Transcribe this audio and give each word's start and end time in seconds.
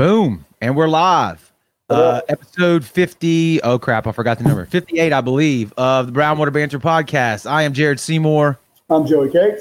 Boom. 0.00 0.46
And 0.62 0.78
we're 0.78 0.88
live. 0.88 1.52
Uh, 1.90 2.22
episode 2.30 2.86
50. 2.86 3.60
Oh, 3.60 3.78
crap. 3.78 4.06
I 4.06 4.12
forgot 4.12 4.38
the 4.38 4.44
number. 4.44 4.64
58, 4.64 5.12
I 5.12 5.20
believe, 5.20 5.74
of 5.76 6.06
the 6.06 6.12
Brownwater 6.18 6.50
Banter 6.50 6.78
podcast. 6.78 7.44
I 7.44 7.64
am 7.64 7.74
Jared 7.74 8.00
Seymour. 8.00 8.58
I'm 8.88 9.06
Joey 9.06 9.30
Cakes. 9.30 9.60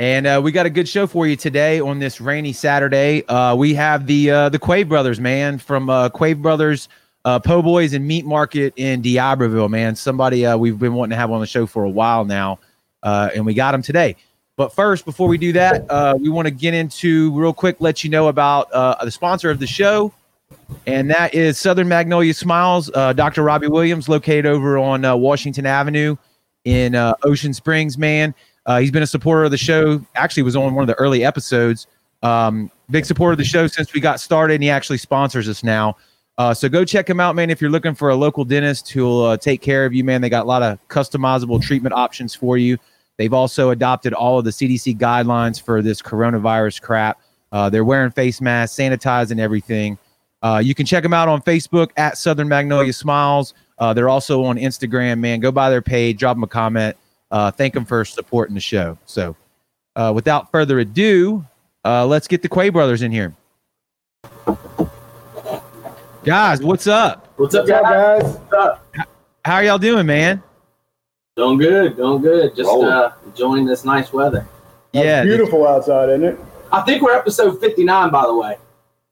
And 0.00 0.26
uh, 0.26 0.40
we 0.42 0.50
got 0.50 0.66
a 0.66 0.70
good 0.70 0.88
show 0.88 1.06
for 1.06 1.28
you 1.28 1.36
today 1.36 1.78
on 1.78 2.00
this 2.00 2.20
rainy 2.20 2.52
Saturday. 2.52 3.24
Uh, 3.28 3.54
we 3.54 3.72
have 3.74 4.08
the 4.08 4.32
uh, 4.32 4.48
the 4.48 4.58
Quave 4.58 4.88
brothers, 4.88 5.20
man, 5.20 5.58
from 5.58 5.88
uh, 5.88 6.08
Quave 6.08 6.42
Brothers 6.42 6.88
uh, 7.24 7.38
Po' 7.38 7.62
Boys 7.62 7.92
and 7.92 8.04
Meat 8.04 8.26
Market 8.26 8.72
in 8.74 9.02
D'Iberville, 9.02 9.68
man. 9.68 9.94
Somebody 9.94 10.46
uh, 10.46 10.56
we've 10.56 10.80
been 10.80 10.94
wanting 10.94 11.10
to 11.10 11.16
have 11.16 11.30
on 11.30 11.40
the 11.40 11.46
show 11.46 11.64
for 11.66 11.84
a 11.84 11.90
while 11.90 12.24
now, 12.24 12.58
uh, 13.04 13.30
and 13.36 13.46
we 13.46 13.54
got 13.54 13.70
them 13.70 13.82
today. 13.82 14.16
But 14.60 14.74
first, 14.74 15.06
before 15.06 15.26
we 15.26 15.38
do 15.38 15.54
that, 15.54 15.90
uh, 15.90 16.18
we 16.20 16.28
want 16.28 16.44
to 16.44 16.50
get 16.50 16.74
into 16.74 17.32
real 17.32 17.54
quick, 17.54 17.76
let 17.80 18.04
you 18.04 18.10
know 18.10 18.28
about 18.28 18.70
uh, 18.72 19.02
the 19.02 19.10
sponsor 19.10 19.48
of 19.48 19.58
the 19.58 19.66
show, 19.66 20.12
and 20.86 21.08
that 21.08 21.32
is 21.32 21.56
Southern 21.56 21.88
Magnolia 21.88 22.34
Smiles. 22.34 22.90
Uh, 22.92 23.14
Dr. 23.14 23.42
Robbie 23.42 23.68
Williams, 23.68 24.06
located 24.06 24.44
over 24.44 24.76
on 24.76 25.02
uh, 25.02 25.16
Washington 25.16 25.64
Avenue 25.64 26.14
in 26.66 26.94
uh, 26.94 27.14
Ocean 27.22 27.54
Springs, 27.54 27.96
man. 27.96 28.34
Uh, 28.66 28.80
he's 28.80 28.90
been 28.90 29.02
a 29.02 29.06
supporter 29.06 29.44
of 29.44 29.50
the 29.50 29.56
show. 29.56 30.04
Actually, 30.14 30.42
was 30.42 30.56
on 30.56 30.74
one 30.74 30.82
of 30.82 30.88
the 30.88 30.94
early 30.96 31.24
episodes. 31.24 31.86
Um, 32.22 32.70
big 32.90 33.06
supporter 33.06 33.32
of 33.32 33.38
the 33.38 33.44
show 33.44 33.66
since 33.66 33.94
we 33.94 34.00
got 34.02 34.20
started, 34.20 34.56
and 34.56 34.62
he 34.62 34.68
actually 34.68 34.98
sponsors 34.98 35.48
us 35.48 35.64
now. 35.64 35.96
Uh, 36.36 36.52
so 36.52 36.68
go 36.68 36.84
check 36.84 37.08
him 37.08 37.18
out, 37.18 37.34
man. 37.34 37.48
If 37.48 37.62
you're 37.62 37.70
looking 37.70 37.94
for 37.94 38.10
a 38.10 38.14
local 38.14 38.44
dentist 38.44 38.90
who'll 38.90 39.22
uh, 39.22 39.36
take 39.38 39.62
care 39.62 39.86
of 39.86 39.94
you, 39.94 40.04
man, 40.04 40.20
they 40.20 40.28
got 40.28 40.44
a 40.44 40.48
lot 40.48 40.62
of 40.62 40.78
customizable 40.88 41.62
treatment 41.62 41.94
options 41.94 42.34
for 42.34 42.58
you. 42.58 42.76
They've 43.20 43.34
also 43.34 43.68
adopted 43.68 44.14
all 44.14 44.38
of 44.38 44.46
the 44.46 44.50
CDC 44.50 44.96
guidelines 44.96 45.60
for 45.60 45.82
this 45.82 46.00
coronavirus 46.00 46.80
crap. 46.80 47.20
Uh, 47.52 47.68
they're 47.68 47.84
wearing 47.84 48.10
face 48.10 48.40
masks, 48.40 48.78
sanitizing 48.78 49.38
everything. 49.38 49.98
Uh, 50.40 50.62
you 50.64 50.74
can 50.74 50.86
check 50.86 51.02
them 51.02 51.12
out 51.12 51.28
on 51.28 51.42
Facebook 51.42 51.90
at 51.98 52.16
Southern 52.16 52.48
Magnolia 52.48 52.94
Smiles. 52.94 53.52
Uh, 53.78 53.92
they're 53.92 54.08
also 54.08 54.42
on 54.44 54.56
Instagram, 54.56 55.18
man. 55.18 55.38
Go 55.38 55.52
by 55.52 55.68
their 55.68 55.82
page, 55.82 56.16
drop 56.18 56.34
them 56.34 56.44
a 56.44 56.46
comment. 56.46 56.96
Uh, 57.30 57.50
thank 57.50 57.74
them 57.74 57.84
for 57.84 58.06
supporting 58.06 58.54
the 58.54 58.60
show. 58.60 58.96
So, 59.04 59.36
uh, 59.96 60.12
without 60.14 60.50
further 60.50 60.78
ado, 60.78 61.44
uh, 61.84 62.06
let's 62.06 62.26
get 62.26 62.40
the 62.40 62.48
Quave 62.48 62.72
brothers 62.72 63.02
in 63.02 63.12
here. 63.12 63.34
Guys, 66.24 66.62
what's 66.62 66.86
up? 66.86 67.34
What's 67.36 67.54
up, 67.54 67.66
guys? 67.66 67.82
guys? 67.82 68.22
What's 68.22 68.52
up? 68.54 68.86
How 69.44 69.56
are 69.56 69.64
y'all 69.64 69.76
doing, 69.76 70.06
man? 70.06 70.42
Doing 71.36 71.58
good, 71.58 71.96
doing 71.96 72.20
good. 72.22 72.54
Just 72.56 72.66
Rolling. 72.66 72.88
uh, 72.90 73.12
enjoying 73.24 73.64
this 73.64 73.84
nice 73.84 74.12
weather. 74.12 74.46
It's 74.92 75.04
yeah, 75.04 75.22
beautiful 75.22 75.66
outside, 75.66 76.08
isn't 76.10 76.24
it? 76.24 76.38
I 76.72 76.80
think 76.82 77.02
we're 77.02 77.16
episode 77.16 77.60
59, 77.60 78.10
by 78.10 78.22
the 78.26 78.34
way. 78.34 78.56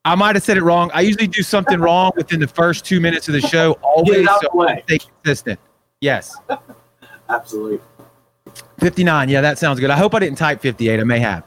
I 0.05 0.15
might 0.15 0.37
have 0.37 0.43
said 0.43 0.57
it 0.57 0.63
wrong. 0.63 0.91
I 0.95 1.03
usually 1.03 1.27
do 1.27 1.43
something 1.43 1.79
wrong 1.81 2.13
within 2.17 2.41
the 2.41 2.49
first 2.49 2.85
two 2.85 3.01
minutes 3.01 3.29
of 3.29 3.35
the 3.35 3.41
show, 3.41 3.73
always 3.83 4.19
it 4.21 4.29
out 4.29 4.41
so 4.41 4.49
the 4.53 4.57
way. 4.57 4.83
stay 4.87 4.99
consistent. 4.99 5.61
Yes, 6.01 6.37
Absolutely. 7.29 7.81
59. 8.81 9.29
Yeah, 9.29 9.41
that 9.43 9.59
sounds 9.59 9.81
good. 9.81 9.91
I 9.91 9.97
hope 9.97 10.15
I 10.15 10.19
didn't 10.21 10.39
type 10.39 10.61
58. 10.61 10.99
I 11.01 11.05
may 11.05 11.19
have. 11.19 11.45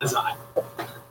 That's 0.00 0.12
all 0.12 0.22
right. 0.24 0.36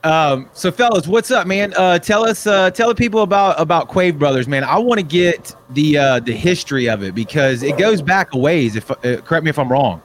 Um, 0.04 0.50
so 0.54 0.70
fellas, 0.70 1.08
what's 1.08 1.32
up, 1.32 1.48
man? 1.48 1.74
Uh, 1.78 1.98
tell 1.98 2.26
us, 2.26 2.46
uh, 2.46 2.70
tell 2.72 2.90
the 2.90 2.96
people 2.96 3.22
about 3.22 3.60
about 3.60 3.88
Quave 3.88 4.20
Brothers, 4.20 4.50
man. 4.50 4.66
I 4.66 4.78
want 4.78 5.00
to 5.00 5.06
get 5.06 5.56
the 5.70 5.98
uh, 5.98 6.20
the 6.20 6.34
history 6.34 6.90
of 6.90 7.04
it 7.04 7.16
because 7.16 7.64
it 7.64 7.78
goes 7.78 8.02
back 8.02 8.34
a 8.34 8.38
ways. 8.38 8.76
If 8.76 8.92
uh, 8.92 9.22
correct 9.22 9.46
me 9.46 9.50
if 9.50 9.58
I'm 9.58 9.72
wrong. 9.72 10.02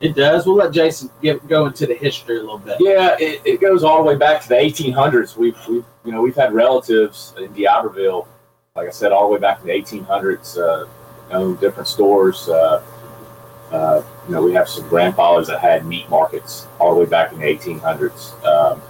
It 0.00 0.16
does. 0.16 0.46
We'll 0.46 0.56
let 0.56 0.72
Jason 0.72 1.10
get, 1.22 1.46
go 1.46 1.66
into 1.66 1.86
the 1.86 1.94
history 1.94 2.38
a 2.38 2.40
little 2.40 2.58
bit. 2.58 2.76
Yeah, 2.80 3.16
it, 3.20 3.40
it 3.44 3.60
goes 3.60 3.84
all 3.84 3.98
the 3.98 4.08
way 4.08 4.16
back 4.16 4.42
to 4.42 4.48
the 4.48 4.56
1800s. 4.56 5.36
We've, 5.36 5.56
we've 5.68 5.84
you 6.04 6.12
know 6.12 6.20
we've 6.20 6.34
had 6.34 6.52
relatives 6.52 7.34
in 7.38 7.52
D'Iberville, 7.52 8.26
like 8.74 8.88
I 8.88 8.90
said, 8.90 9.12
all 9.12 9.28
the 9.28 9.34
way 9.34 9.40
back 9.40 9.60
to 9.60 9.64
the 9.64 9.72
1800s. 9.72 10.58
Uh, 10.58 10.88
owned 11.32 11.60
different 11.60 11.88
stores. 11.88 12.48
Uh, 12.48 12.82
uh, 13.72 14.02
you 14.28 14.34
know, 14.34 14.42
we 14.42 14.52
have 14.52 14.68
some 14.68 14.86
grandfathers 14.88 15.48
that 15.48 15.60
had 15.60 15.86
meat 15.86 16.08
markets 16.10 16.66
all 16.78 16.94
the 16.94 17.00
way 17.00 17.06
back 17.06 17.32
in 17.32 17.40
the 17.40 17.46
1800s. 17.46 18.44
Um, 18.44 18.82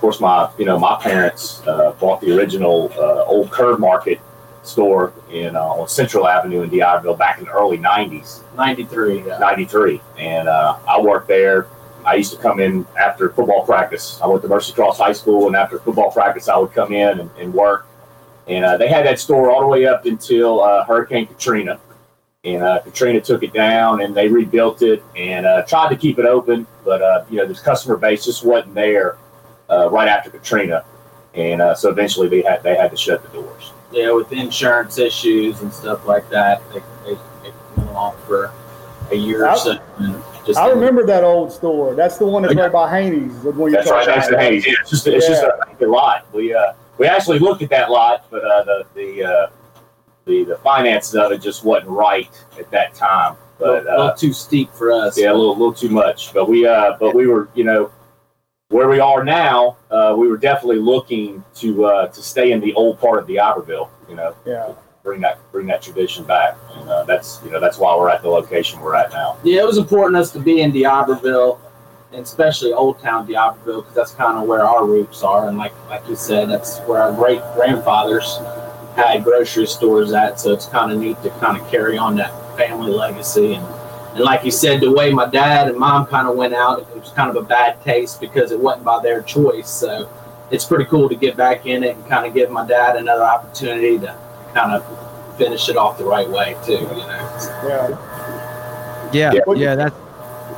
of 0.00 0.02
course, 0.02 0.18
my 0.18 0.50
you 0.58 0.64
know 0.64 0.78
my 0.78 0.96
parents 0.98 1.60
uh, 1.66 1.92
bought 2.00 2.22
the 2.22 2.34
original 2.34 2.90
uh, 2.96 3.24
old 3.26 3.50
Curve 3.50 3.78
Market 3.78 4.18
store 4.62 5.12
in 5.30 5.54
uh, 5.54 5.60
on 5.60 5.88
Central 5.88 6.26
Avenue 6.26 6.62
in 6.62 6.70
D'Iberville 6.70 7.16
back 7.16 7.38
in 7.38 7.44
the 7.44 7.50
early 7.50 7.76
90s. 7.76 8.40
93. 8.56 9.26
Yeah. 9.26 9.38
93 9.38 10.00
and 10.18 10.48
uh, 10.48 10.78
i 10.88 10.98
worked 10.98 11.28
there 11.28 11.66
i 12.06 12.14
used 12.14 12.32
to 12.32 12.38
come 12.38 12.60
in 12.60 12.86
after 12.98 13.28
football 13.28 13.64
practice 13.66 14.18
i 14.22 14.26
went 14.26 14.40
to 14.40 14.48
mercy 14.48 14.72
cross 14.72 14.96
high 14.96 15.12
school 15.12 15.46
and 15.48 15.54
after 15.54 15.78
football 15.78 16.10
practice 16.10 16.48
i 16.48 16.56
would 16.56 16.72
come 16.72 16.94
in 16.94 17.20
and, 17.20 17.30
and 17.38 17.52
work 17.52 17.86
and 18.48 18.64
uh, 18.64 18.78
they 18.78 18.88
had 18.88 19.04
that 19.04 19.18
store 19.18 19.50
all 19.50 19.60
the 19.60 19.66
way 19.66 19.84
up 19.84 20.06
until 20.06 20.62
uh, 20.62 20.82
hurricane 20.84 21.26
katrina 21.26 21.78
and 22.44 22.62
uh, 22.62 22.80
katrina 22.80 23.20
took 23.20 23.42
it 23.42 23.52
down 23.52 24.00
and 24.00 24.14
they 24.14 24.28
rebuilt 24.28 24.80
it 24.80 25.02
and 25.14 25.44
uh, 25.44 25.62
tried 25.62 25.90
to 25.90 25.96
keep 25.96 26.18
it 26.18 26.24
open 26.24 26.66
but 26.86 27.02
uh, 27.02 27.22
you 27.30 27.36
know 27.36 27.46
the 27.46 27.54
customer 27.54 27.98
base 27.98 28.24
just 28.24 28.44
wasn't 28.44 28.74
there 28.74 29.18
uh, 29.70 29.88
right 29.90 30.08
after 30.08 30.30
katrina 30.30 30.84
and 31.34 31.62
uh, 31.62 31.74
so 31.74 31.90
eventually 31.90 32.28
they 32.28 32.42
had 32.42 32.62
they 32.62 32.74
had 32.76 32.90
to 32.90 32.96
shut 32.96 33.22
the 33.22 33.28
doors 33.28 33.72
Yeah, 33.92 34.10
with 34.12 34.32
insurance 34.32 34.98
issues 34.98 35.60
and 35.62 35.72
stuff 35.72 36.06
like 36.06 36.28
that, 36.30 36.60
they, 36.72 36.80
they, 37.04 37.14
they 37.42 37.52
went 37.76 37.90
on 37.90 38.16
for 38.26 38.52
a 39.10 39.14
year 39.14 39.46
I- 39.46 39.52
or 39.54 39.56
so. 39.56 39.78
Just 40.46 40.58
I 40.58 40.70
remember 40.70 41.04
that 41.04 41.22
old 41.22 41.52
store. 41.52 41.94
That's 41.94 42.16
the 42.16 42.24
one 42.26 42.42
that's 42.42 42.54
right 42.54 42.72
by 42.72 42.88
Haney's. 42.90 43.42
The 43.42 43.50
one 43.52 43.70
you 43.70 43.76
That's 43.76 43.90
right 43.90 44.06
talking 44.06 44.14
next 44.14 44.28
to 44.28 44.34
about. 44.36 44.52
Yeah, 44.52 44.72
it's 44.80 44.90
just 44.90 45.06
it's 45.06 45.26
just 45.28 45.42
a 45.42 45.52
vacant 45.68 45.90
lot. 45.90 46.26
We 46.32 46.54
uh 46.54 46.72
we 46.96 47.06
actually 47.06 47.38
looked 47.40 47.60
at 47.62 47.68
that 47.70 47.90
lot, 47.90 48.24
but 48.30 48.42
uh, 48.42 48.64
the 48.64 48.86
the 48.94 49.24
uh, 49.24 49.50
the 50.24 50.44
the 50.44 50.56
finances 50.56 51.14
of 51.14 51.30
it 51.30 51.42
just 51.42 51.62
wasn't 51.62 51.90
right 51.90 52.30
at 52.58 52.70
that 52.70 52.94
time. 52.94 53.36
a 53.60 53.62
little, 53.62 53.84
But 53.84 53.86
uh, 53.92 53.96
little 54.04 54.16
too 54.16 54.32
steep 54.32 54.72
for 54.72 54.90
us. 54.92 55.18
yeah, 55.18 55.30
a 55.30 55.34
little 55.34 55.52
little 55.56 55.74
too 55.74 55.90
much. 55.90 56.32
But 56.32 56.48
we 56.48 56.66
uh 56.66 56.96
but 56.98 57.14
we 57.14 57.26
were 57.26 57.50
you 57.54 57.64
know 57.64 57.90
where 58.70 58.88
we 58.88 58.98
are 59.00 59.22
now. 59.24 59.76
Uh, 59.90 60.14
we 60.16 60.26
were 60.28 60.36
definitely 60.38 60.78
looking 60.78 61.44
to 61.56 61.84
uh, 61.84 62.06
to 62.08 62.22
stay 62.22 62.52
in 62.52 62.60
the 62.60 62.72
old 62.74 62.98
part 62.98 63.18
of 63.18 63.26
D'Iberville. 63.28 63.90
You 64.08 64.16
know, 64.16 64.34
Yeah. 64.46 64.72
bring 65.04 65.20
that 65.20 65.38
bring 65.52 65.66
that 65.66 65.82
tradition 65.82 66.24
back. 66.24 66.56
And 66.76 66.88
uh, 66.88 67.04
that's 67.04 67.40
you 67.44 67.50
know 67.50 67.60
that's 67.60 67.78
why 67.78 67.94
we're 67.96 68.08
at 68.10 68.22
the 68.22 68.28
location 68.28 68.80
we're 68.80 68.94
at 68.96 69.10
now. 69.12 69.36
Yeah, 69.44 69.62
it 69.62 69.66
was 69.66 69.78
important 69.78 70.16
to 70.16 70.20
us 70.20 70.30
to 70.32 70.40
be 70.40 70.60
in 70.62 70.70
D'Iberville, 70.72 71.60
and 72.12 72.22
especially 72.22 72.72
Old 72.72 72.98
Town 73.00 73.26
D'Iberville, 73.26 73.82
because 73.82 73.94
that's 73.94 74.12
kind 74.12 74.38
of 74.38 74.48
where 74.48 74.64
our 74.64 74.84
roots 74.86 75.22
are. 75.22 75.48
And 75.48 75.58
like 75.58 75.72
like 75.88 76.06
you 76.08 76.16
said, 76.16 76.48
that's 76.48 76.78
where 76.80 77.00
our 77.02 77.12
great 77.12 77.42
grandfathers 77.54 78.38
had 78.96 79.22
grocery 79.24 79.66
stores 79.66 80.12
at. 80.12 80.38
So 80.40 80.52
it's 80.52 80.66
kind 80.66 80.92
of 80.92 80.98
neat 80.98 81.20
to 81.22 81.30
kind 81.40 81.60
of 81.60 81.68
carry 81.70 81.96
on 81.98 82.16
that 82.16 82.32
family 82.56 82.90
legacy. 82.92 83.54
And 83.54 83.64
and 84.14 84.20
like 84.20 84.44
you 84.44 84.50
said, 84.50 84.80
the 84.80 84.90
way 84.90 85.12
my 85.12 85.26
dad 85.26 85.68
and 85.68 85.78
mom 85.78 86.06
kind 86.06 86.26
of 86.28 86.36
went 86.36 86.54
out, 86.54 86.80
it 86.80 86.86
was 87.00 87.10
kind 87.10 87.30
of 87.30 87.36
a 87.36 87.42
bad 87.46 87.80
taste 87.84 88.20
because 88.20 88.50
it 88.52 88.58
wasn't 88.58 88.84
by 88.84 89.00
their 89.02 89.22
choice. 89.22 89.68
So 89.70 90.10
it's 90.50 90.64
pretty 90.64 90.84
cool 90.86 91.08
to 91.08 91.14
get 91.14 91.36
back 91.36 91.66
in 91.66 91.84
it 91.84 91.96
and 91.96 92.06
kind 92.08 92.26
of 92.26 92.34
give 92.34 92.50
my 92.50 92.66
dad 92.66 92.96
another 92.96 93.22
opportunity 93.24 93.98
to 94.00 94.16
kind 94.54 94.72
of 94.72 95.36
finish 95.38 95.68
it 95.68 95.76
off 95.76 95.96
the 95.96 96.04
right 96.04 96.28
way 96.28 96.56
too. 96.64 96.72
You 96.72 96.78
know. 96.80 97.30
Yeah. 97.64 99.10
Yeah, 99.12 99.32
Yeah. 99.32 99.40
yeah, 99.56 99.74
that's 99.76 99.94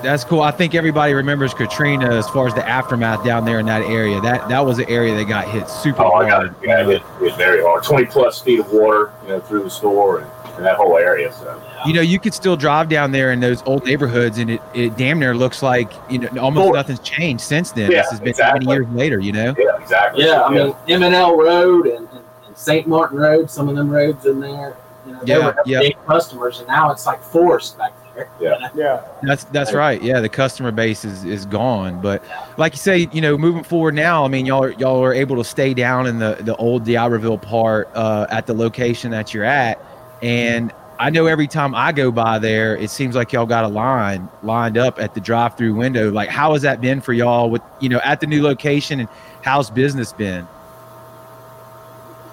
that's 0.03 0.25
cool. 0.25 0.41
I 0.41 0.51
think 0.51 0.75
everybody 0.75 1.15
remembers 1.15 1.55
Katrina 1.55 2.13
as 2.13 2.29
far 2.31 2.49
as 2.49 2.55
the 2.55 2.69
aftermath 2.69 3.25
down 3.25 3.45
there 3.45 3.61
in 3.61 3.67
that 3.67 3.83
area. 3.83 4.21
That 4.21 4.49
that 4.49 4.65
was 4.65 4.79
an 4.79 4.87
area 4.89 5.15
that 5.15 5.25
got 5.27 5.47
hit 5.49 5.69
super 5.69 6.03
Oh, 6.03 6.13
I 6.15 6.29
hard. 6.29 6.29
got 6.29 6.47
it. 6.47 6.69
Yeah, 6.69 6.89
it, 6.89 7.03
it 7.23 7.37
very 7.37 7.63
hard. 7.63 7.85
Twenty 7.85 8.07
plus 8.07 8.41
feet 8.41 8.59
of 8.61 8.73
water, 8.73 9.13
you 9.23 9.29
know, 9.29 9.41
through 9.41 9.63
the 9.65 9.71
store 9.71 10.19
and, 10.21 10.31
and 10.57 10.65
that 10.65 10.77
whole 10.77 10.97
area. 10.99 11.33
So 11.33 11.61
You 11.87 11.93
know, 11.93 12.01
you 12.01 12.19
could 12.19 12.35
still 12.35 12.57
drive 12.57 12.89
down 12.89 13.13
there 13.13 13.33
in 13.33 13.41
those 13.41 13.63
old 13.65 13.85
neighborhoods, 13.85 14.39
and 14.39 14.51
it, 14.51 14.61
it 14.75 14.97
damn 14.97 15.19
near 15.19 15.35
looks 15.35 15.63
like 15.63 15.93
you 16.11 16.19
know 16.19 16.29
almost 16.41 16.65
Cool. 16.65 16.73
nothing's 16.75 17.01
changed 17.01 17.43
since 17.45 17.73
then. 17.73 17.91
Yeah, 17.91 18.03
this 18.03 18.11
has 18.11 18.21
been 18.21 18.29
exactly. 18.31 18.67
many 18.67 18.79
years 18.85 18.95
later. 18.95 19.19
You 19.21 19.33
know. 19.33 19.55
yeah, 19.59 19.77
exactly. 19.81 20.25
Yeah, 20.25 20.43
I 20.43 20.51
mean 20.51 20.75
M 20.89 21.03
and 21.03 21.15
L 21.15 21.37
Road 21.37 21.87
and, 21.87 22.09
and, 22.11 22.25
and 22.47 22.57
St. 22.57 22.87
Martin 22.87 23.19
Road, 23.19 23.51
some 23.51 23.69
of 23.69 23.77
them 23.77 23.91
roads 23.91 24.27
in 24.27 24.41
there. 24.41 24.77
You 25.07 25.13
know, 25.13 25.21
they 25.25 25.33
Yeah, 25.33 25.47
were 25.47 25.57
yeah. 25.67 25.81
big 25.81 25.97
customers, 26.07 26.59
and 26.61 26.69
now 26.69 26.91
it's 26.93 27.07
like 27.07 27.21
forced 27.23 27.77
back 27.79 27.93
there. 28.15 28.29
Yeah. 28.41 28.69
Yeah. 28.75 29.03
That's 29.23 29.45
that's 29.45 29.73
right. 29.73 30.01
Yeah, 30.03 30.21
the 30.21 30.29
customer 30.29 30.71
base 30.71 31.05
is 31.05 31.25
is 31.25 31.45
gone. 31.47 32.01
But 32.01 32.23
like 32.59 32.73
you 32.75 32.79
say, 32.79 33.09
you 33.11 33.21
know, 33.21 33.37
moving 33.39 33.65
forward 33.65 33.95
now, 33.95 34.25
I 34.25 34.29
mean, 34.29 34.47
y'all 34.47 34.63
are, 34.65 34.71
y'all 34.73 35.03
are 35.03 35.15
able 35.15 35.37
to 35.37 35.45
stay 35.45 35.75
down 35.75 36.07
in 36.07 36.19
the 36.19 36.37
the 36.41 36.55
old 36.57 36.85
D'Iberville 36.85 37.39
part 37.39 37.89
uh, 37.95 38.27
at 38.31 38.47
the 38.47 38.55
location 38.55 39.11
that 39.13 39.33
you're 39.35 39.45
at, 39.45 39.81
and 40.23 40.73
I 40.99 41.11
know 41.11 41.27
every 41.27 41.49
time 41.49 41.75
I 41.75 41.91
go 41.91 42.13
by 42.13 42.39
there, 42.39 42.77
it 42.77 42.89
seems 42.89 43.17
like 43.17 43.33
y'all 43.33 43.45
got 43.45 43.65
a 43.65 43.69
line 43.69 44.29
lined 44.45 44.79
up 44.79 45.01
at 45.01 45.15
the 45.15 45.21
drive-through 45.21 45.75
window. 45.75 46.13
Like, 46.13 46.29
how 46.29 46.53
has 46.53 46.63
that 46.63 46.81
been 46.81 47.01
for 47.01 47.13
y'all 47.13 47.51
with 47.51 47.63
you 47.81 47.89
know 47.89 48.01
at 48.05 48.21
the 48.21 48.27
new 48.27 48.43
location, 48.43 49.01
and 49.01 49.09
how's 49.43 49.69
business 49.69 50.13
been? 50.13 50.47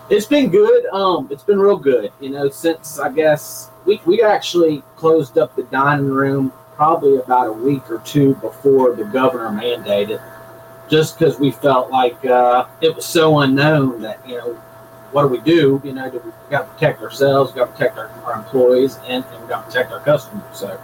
It's 0.10 0.26
been 0.28 0.50
good. 0.50 0.86
Um, 0.88 1.28
it's 1.32 1.44
been 1.44 1.60
real 1.60 1.78
good. 1.78 2.12
You 2.20 2.30
know, 2.30 2.50
since 2.50 3.00
I 3.00 3.12
guess 3.12 3.70
we 3.86 4.02
we 4.06 4.22
actually 4.22 4.84
closed 4.96 5.38
up 5.38 5.56
the 5.56 5.64
dining 5.64 6.10
room 6.10 6.54
probably 6.76 7.18
about 7.18 7.48
a 7.48 7.52
week 7.52 7.90
or 7.90 8.00
two 8.06 8.36
before 8.36 8.96
the 8.96 9.04
governor 9.06 9.50
mandated. 9.50 10.22
just 10.90 11.18
because 11.18 11.40
we 11.40 11.52
felt 11.52 11.92
like 11.92 12.24
uh, 12.26 12.66
it 12.82 12.96
was 12.96 13.06
so 13.06 13.40
unknown 13.40 14.02
that 14.02 14.28
you 14.28 14.38
know 14.38 14.62
what 15.12 15.24
do 15.24 15.28
we 15.28 15.40
do? 15.40 15.82
You 15.84 15.94
know, 15.94 16.10
do 16.10 16.20
we 16.24 16.32
got 16.50 16.62
to 16.64 16.74
protect 16.74 17.02
ourselves, 17.02 17.52
got 17.52 17.66
to 17.66 17.72
protect 17.72 17.98
our, 17.98 18.10
our 18.26 18.36
employees, 18.36 18.98
and, 19.08 19.24
and 19.26 19.42
we 19.42 19.48
got 19.48 19.62
to 19.62 19.68
protect 19.68 19.92
our 19.92 20.00
customers. 20.00 20.44
So 20.54 20.80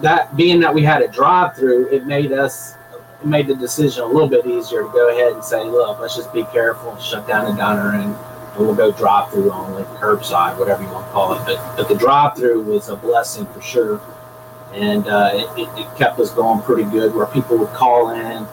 that 0.00 0.34
being 0.36 0.60
that 0.60 0.74
we 0.74 0.82
had 0.82 1.02
a 1.02 1.08
drive-through, 1.08 1.88
it 1.88 2.06
made 2.06 2.32
us 2.32 2.74
it 3.20 3.26
made 3.26 3.46
the 3.46 3.54
decision 3.54 4.02
a 4.02 4.06
little 4.06 4.28
bit 4.28 4.46
easier 4.46 4.82
to 4.82 4.88
go 4.88 5.10
ahead 5.10 5.32
and 5.32 5.44
say, 5.44 5.64
look, 5.64 5.98
let's 6.00 6.16
just 6.16 6.32
be 6.32 6.44
careful, 6.44 6.96
shut 6.98 7.26
down 7.26 7.50
the 7.50 7.56
diner, 7.56 7.94
and, 7.94 8.14
and 8.14 8.58
we'll 8.58 8.74
go 8.74 8.92
drive-through 8.92 9.50
only, 9.50 9.82
curbside, 9.98 10.58
whatever 10.58 10.82
you 10.82 10.88
want 10.90 11.06
to 11.06 11.12
call 11.12 11.34
it. 11.34 11.44
But 11.46 11.76
but 11.76 11.88
the 11.88 11.96
drive-through 11.96 12.62
was 12.62 12.88
a 12.88 12.96
blessing 12.96 13.46
for 13.46 13.60
sure, 13.60 14.00
and 14.72 15.06
uh, 15.06 15.30
it, 15.34 15.48
it, 15.58 15.68
it 15.78 15.96
kept 15.96 16.18
us 16.18 16.30
going 16.32 16.62
pretty 16.62 16.90
good. 16.90 17.14
Where 17.14 17.26
people 17.26 17.58
would 17.58 17.70
call 17.70 18.10
in 18.10 18.46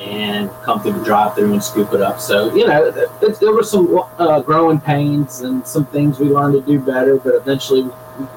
and 0.00 0.50
come 0.62 0.80
through 0.80 0.94
the 0.94 1.04
drive-through 1.04 1.52
and 1.52 1.62
scoop 1.62 1.92
it 1.92 2.00
up. 2.00 2.20
So 2.20 2.54
you 2.54 2.66
know, 2.66 2.90
th- 2.90 3.08
th- 3.20 3.38
there 3.38 3.52
were 3.52 3.62
some 3.62 4.02
uh, 4.18 4.40
growing 4.40 4.80
pains 4.80 5.40
and 5.40 5.66
some 5.66 5.84
things 5.86 6.18
we 6.18 6.28
learned 6.30 6.54
to 6.54 6.62
do 6.62 6.80
better, 6.80 7.18
but 7.18 7.34
eventually 7.34 7.82
we, 7.82 7.90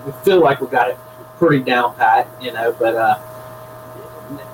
we 0.06 0.12
feel 0.24 0.42
like 0.42 0.60
we 0.60 0.68
got 0.68 0.89
it 0.89 0.98
pretty 1.38 1.63
down 1.63 1.95
pat. 1.95 2.27
You 2.42 2.51
know, 2.51 2.75
but 2.77 2.95
uh, 2.95 3.19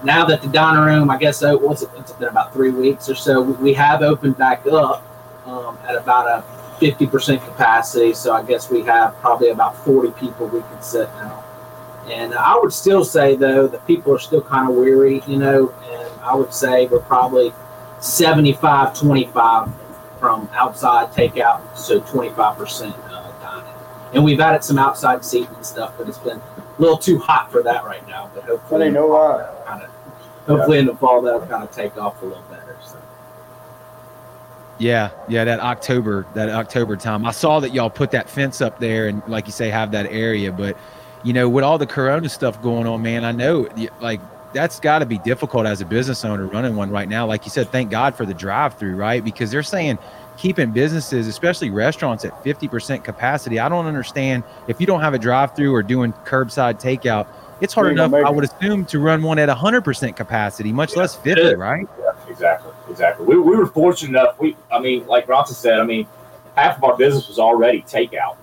now 0.03 0.25
that 0.25 0.41
the 0.41 0.47
dining 0.49 0.83
room, 0.83 1.09
I 1.09 1.17
guess, 1.17 1.41
uh, 1.41 1.55
what's 1.55 1.81
it, 1.81 1.89
it's 1.97 2.11
been 2.13 2.29
about 2.29 2.53
three 2.53 2.71
weeks 2.71 3.09
or 3.09 3.15
so, 3.15 3.41
we, 3.41 3.53
we 3.53 3.73
have 3.73 4.01
opened 4.03 4.37
back 4.37 4.65
up 4.67 5.03
um, 5.45 5.77
at 5.87 5.95
about 5.95 6.27
a 6.27 6.43
50% 6.79 7.43
capacity. 7.43 8.13
So 8.13 8.33
I 8.33 8.43
guess 8.43 8.69
we 8.69 8.83
have 8.83 9.15
probably 9.17 9.49
about 9.49 9.75
40 9.77 10.11
people 10.11 10.47
we 10.47 10.61
can 10.61 10.81
sit 10.81 11.09
now. 11.15 11.38
And 12.09 12.33
I 12.33 12.57
would 12.57 12.73
still 12.73 13.03
say, 13.03 13.35
though, 13.35 13.67
that 13.67 13.85
people 13.85 14.13
are 14.13 14.19
still 14.19 14.41
kind 14.41 14.69
of 14.69 14.75
weary, 14.75 15.21
you 15.27 15.37
know, 15.37 15.73
and 15.91 16.21
I 16.21 16.33
would 16.35 16.53
say 16.53 16.87
we're 16.87 16.99
probably 16.99 17.53
75 17.99 18.97
25 18.97 19.69
from 20.19 20.49
outside 20.53 21.11
takeout 21.11 21.61
so 21.77 22.01
25% 22.01 22.93
uh, 23.11 23.31
dining. 23.41 23.73
And 24.13 24.23
we've 24.23 24.39
added 24.39 24.63
some 24.63 24.79
outside 24.79 25.23
seating 25.23 25.53
and 25.55 25.65
stuff, 25.65 25.93
but 25.97 26.07
it's 26.09 26.17
been 26.17 26.37
a 26.39 26.81
little 26.81 26.97
too 26.97 27.19
hot 27.19 27.51
for 27.51 27.61
that 27.63 27.85
right 27.85 28.05
now. 28.07 28.29
But 28.33 28.45
That 28.45 28.51
hopefully, 28.51 28.85
ain't 28.85 28.95
no 28.95 29.07
lie. 29.07 29.47
kind 29.65 29.83
of, 29.83 29.89
hopefully 30.47 30.79
in 30.79 30.85
the 30.87 30.95
fall 30.95 31.21
that'll 31.21 31.45
kind 31.47 31.63
of 31.63 31.71
take 31.71 31.97
off 31.97 32.21
a 32.21 32.25
little 32.25 32.43
better. 32.49 32.75
So. 32.83 32.97
Yeah, 34.77 35.11
yeah, 35.27 35.43
that 35.43 35.59
October, 35.59 36.25
that 36.33 36.49
October 36.49 36.95
time. 36.95 37.25
I 37.25 37.31
saw 37.31 37.59
that 37.59 37.73
y'all 37.73 37.89
put 37.89 38.11
that 38.11 38.29
fence 38.29 38.61
up 38.61 38.79
there 38.79 39.07
and 39.09 39.21
like 39.27 39.45
you 39.45 39.51
say 39.51 39.69
have 39.69 39.91
that 39.91 40.07
area, 40.07 40.51
but 40.51 40.77
you 41.23 41.33
know, 41.33 41.49
with 41.49 41.63
all 41.63 41.77
the 41.77 41.87
corona 41.87 42.29
stuff 42.29 42.61
going 42.61 42.87
on, 42.87 43.01
man, 43.01 43.25
I 43.25 43.31
know 43.31 43.67
like 43.99 44.21
that's 44.53 44.79
got 44.79 44.99
to 44.99 45.05
be 45.05 45.17
difficult 45.19 45.65
as 45.65 45.81
a 45.81 45.85
business 45.85 46.25
owner 46.25 46.45
running 46.45 46.75
one 46.75 46.89
right 46.89 47.07
now. 47.07 47.25
Like 47.25 47.45
you 47.45 47.51
said, 47.51 47.69
thank 47.71 47.91
God 47.91 48.15
for 48.15 48.25
the 48.25 48.33
drive-through, 48.33 48.95
right? 48.95 49.23
Because 49.23 49.51
they're 49.51 49.63
saying 49.63 49.99
keeping 50.37 50.71
businesses, 50.71 51.27
especially 51.27 51.69
restaurants 51.69 52.25
at 52.25 52.43
50% 52.43 53.03
capacity. 53.03 53.59
I 53.59 53.69
don't 53.69 53.85
understand 53.85 54.43
if 54.67 54.79
you 54.79 54.87
don't 54.87 55.01
have 55.01 55.13
a 55.13 55.19
drive-through 55.19 55.73
or 55.73 55.83
doing 55.83 56.13
curbside 56.25 56.81
takeout, 56.81 57.27
it's 57.61 57.73
hard 57.73 57.87
You 57.87 58.01
ain't 58.01 58.11
gonna 58.11 58.17
enough 58.19 58.31
I 58.31 58.31
would 58.31 58.45
assume 58.45 58.85
to 58.85 58.99
run 58.99 59.21
one 59.21 59.37
at 59.37 59.49
100% 59.49 60.15
capacity, 60.15 60.71
much 60.71 60.95
less 60.95 61.15
50, 61.15 61.55
right? 61.55 61.85
Yeah, 61.99 62.11
exactly, 62.29 62.71
exactly. 62.89 63.25
We, 63.25 63.37
we 63.37 63.57
were 63.57 63.67
fortunate 63.67 64.09
enough. 64.17 64.39
We, 64.39 64.55
I 64.71 64.79
mean, 64.79 65.05
like 65.07 65.25
Bronson 65.25 65.55
said, 65.55 65.79
I 65.79 65.83
mean, 65.83 66.07
half 66.55 66.77
of 66.77 66.83
our 66.85 66.97
business 66.97 67.27
was 67.27 67.37
already 67.37 67.81
takeout. 67.81 68.37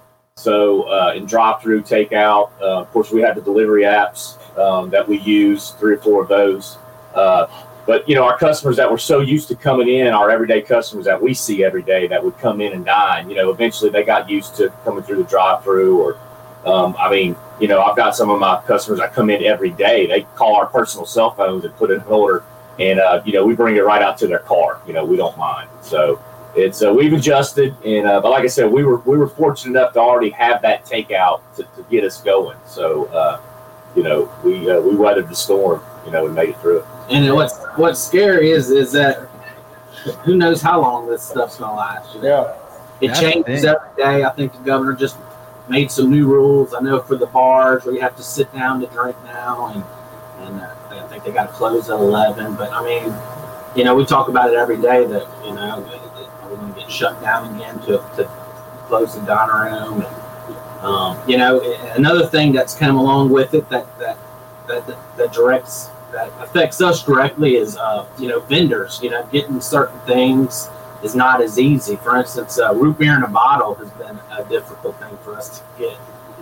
So 0.47 0.83
uh, 0.83 1.15
in 1.17 1.25
drive-through 1.25 1.83
takeout, 1.85 2.51
uh, 2.61 2.83
of 2.83 2.93
course, 2.93 3.11
we 3.11 3.23
had 3.23 3.35
the 3.37 3.41
delivery 3.41 3.85
apps 3.85 4.37
um, 4.59 4.91
that 4.91 5.09
we 5.09 5.19
use, 5.19 5.71
three 5.71 5.95
or 5.95 5.99
four 5.99 6.23
of 6.23 6.29
those. 6.29 6.77
Uh, 7.15 7.47
but 7.87 8.07
you 8.07 8.15
know, 8.15 8.23
our 8.23 8.37
customers 8.37 8.77
that 8.77 8.91
were 8.91 8.99
so 8.99 9.21
used 9.21 9.49
to 9.49 9.57
coming 9.57 9.89
in, 9.89 10.09
our 10.09 10.31
everyday 10.31 10.61
customers 10.61 11.07
that 11.07 11.21
we 11.21 11.33
see 11.33 11.65
every 11.65 11.83
day 11.83 12.07
that 12.07 12.23
would 12.23 12.37
come 12.39 12.61
in 12.61 12.75
and 12.75 12.85
dine, 12.85 13.31
you 13.31 13.35
know, 13.35 13.51
eventually 13.51 13.89
they 13.89 14.05
got 14.05 14.29
used 14.29 14.55
to 14.57 14.69
coming 14.85 15.03
through 15.03 15.17
the 15.17 15.25
drive-through. 15.29 16.01
Or, 16.01 16.19
um, 16.67 16.95
I 16.99 17.11
mean, 17.11 17.35
you 17.59 17.67
know, 17.67 17.83
I've 17.83 17.97
got 17.97 18.15
some 18.15 18.29
of 18.29 18.39
my 18.39 18.61
customers 18.67 19.01
that 19.01 19.15
come 19.15 19.31
in 19.31 19.43
every 19.43 19.71
day. 19.71 20.07
They 20.07 20.23
call 20.37 20.57
our 20.57 20.67
personal 20.67 21.07
cell 21.07 21.31
phones 21.31 21.65
and 21.65 21.75
put 21.77 21.91
in 21.91 22.03
an 22.03 22.07
order 22.07 22.45
and 22.79 23.01
uh, 23.01 23.23
you 23.25 23.33
know 23.33 23.45
we 23.45 23.55
bring 23.55 23.77
it 23.77 23.85
right 23.85 24.03
out 24.03 24.19
to 24.19 24.27
their 24.27 24.41
car. 24.41 24.81
You 24.87 24.93
know 24.93 25.05
we 25.05 25.17
don't 25.17 25.37
mind. 25.39 25.69
So 25.81 26.23
it's 26.57 26.83
uh, 26.83 26.93
we've 26.93 27.13
adjusted, 27.13 27.77
and 27.85 28.07
uh, 28.07 28.21
but 28.21 28.31
like 28.31 28.45
I 28.45 28.49
said, 28.49 28.71
we 28.71 28.83
were 28.85 28.99
we 28.99 29.19
were 29.19 29.29
fortunate 29.29 29.79
enough 29.79 29.93
to 29.95 30.01
already 30.01 30.31
have 30.31 30.63
that 30.63 30.85
takeout 30.87 31.43
to, 31.57 31.63
to 31.63 31.83
get 31.91 32.03
us 32.05 32.21
going. 32.21 32.57
So 32.67 33.07
uh, 33.07 33.41
you 33.95 34.03
know 34.03 34.33
we 34.43 34.71
uh, 34.71 34.81
we 34.81 34.97
weathered 34.97 35.29
the 35.29 35.37
storm. 35.37 35.83
You 36.05 36.13
know 36.13 36.27
and 36.27 36.35
made 36.37 36.51
it 36.51 36.61
through 36.61 36.79
it. 36.79 36.85
And 37.11 37.35
what's 37.35 37.59
what's 37.77 38.01
scary 38.01 38.51
is 38.53 38.71
is 38.71 38.93
that 38.93 39.29
who 40.25 40.37
knows 40.37 40.63
how 40.63 40.81
long 40.81 41.09
this 41.09 41.23
stuff's 41.23 41.57
gonna 41.59 41.77
last. 41.77 42.15
You 42.15 42.23
know? 42.23 42.29
Yeah. 42.29 42.63
It 43.01 43.09
That's 43.09 43.21
changes 43.21 43.65
every 43.65 43.89
day. 43.97 44.25
I 44.25 44.31
think 44.31 44.53
the 44.53 44.61
governor 44.61 44.95
just 44.95 45.17
made 45.69 45.91
some 45.91 46.11
new 46.11 46.27
rules. 46.29 46.75
I 46.75 46.81
know 46.81 47.01
for 47.03 47.17
the 47.17 47.27
bars 47.27 47.85
where 47.85 47.95
you 47.95 48.01
have 48.01 48.17
to 48.17 48.23
sit 48.23 48.53
down 48.55 48.81
to 48.81 48.87
drink 48.87 49.17
now, 49.25 49.67
and 49.75 49.85
and 50.47 50.61
uh, 50.63 51.05
I 51.05 51.09
think 51.09 51.25
they 51.25 51.33
got 51.33 51.49
to 51.49 51.53
close 51.53 51.91
at 51.91 51.99
eleven. 51.99 52.55
But 52.55 52.73
I 52.73 52.85
mean, 52.85 53.13
you 53.77 53.85
know, 53.85 53.95
we 53.95 54.07
talk 54.07 54.29
about 54.29 54.51
it 54.51 54.57
every 54.57 54.77
day 54.77 55.05
that 55.07 55.27
you 55.45 55.55
know 55.55 55.83
that- 55.83 56.06
that 56.89 57.03
we're 57.03 57.19
going 57.19 57.19
to 57.19 57.19
get 57.19 57.19
shut 57.19 57.21
down 57.21 57.55
again 57.55 57.79
to 57.81 57.99
to 58.17 58.31
close 58.87 59.15
the 59.15 59.27
diner 59.27 59.65
room. 59.65 60.03
And, 60.03 60.85
um, 60.85 61.19
you 61.29 61.37
know, 61.37 61.61
another 61.97 62.27
thing 62.27 62.53
that's 62.53 62.75
come 62.75 62.97
along 62.97 63.31
with 63.31 63.55
it 63.55 63.69
that 63.71 63.99
that 63.99 64.19
that 64.69 64.87
that, 64.87 65.17
that 65.17 65.33
directs 65.33 65.91
that 66.13 66.31
affects 66.41 66.81
us 66.81 67.05
directly 67.05 67.57
is 67.57 67.77
uh, 67.77 68.07
you 68.19 68.29
know 68.29 68.41
vendors. 68.41 69.01
You 69.03 69.11
know, 69.11 69.27
getting 69.33 69.61
certain 69.61 69.99
things 70.01 70.69
is 71.03 71.15
not 71.15 71.41
as 71.43 71.59
easy. 71.59 71.97
For 71.97 72.17
instance, 72.17 72.59
uh, 72.59 72.75
root 72.75 72.99
beer 72.99 73.17
in 73.17 73.23
a 73.23 73.29
bottle 73.29 73.75
has 73.75 73.91
been 73.93 74.19
a 74.31 74.45
difficult 74.49 74.99
thing 75.01 75.17
for 75.19 75.37
us 75.37 75.61
to 75.61 75.65
get. 75.79 75.99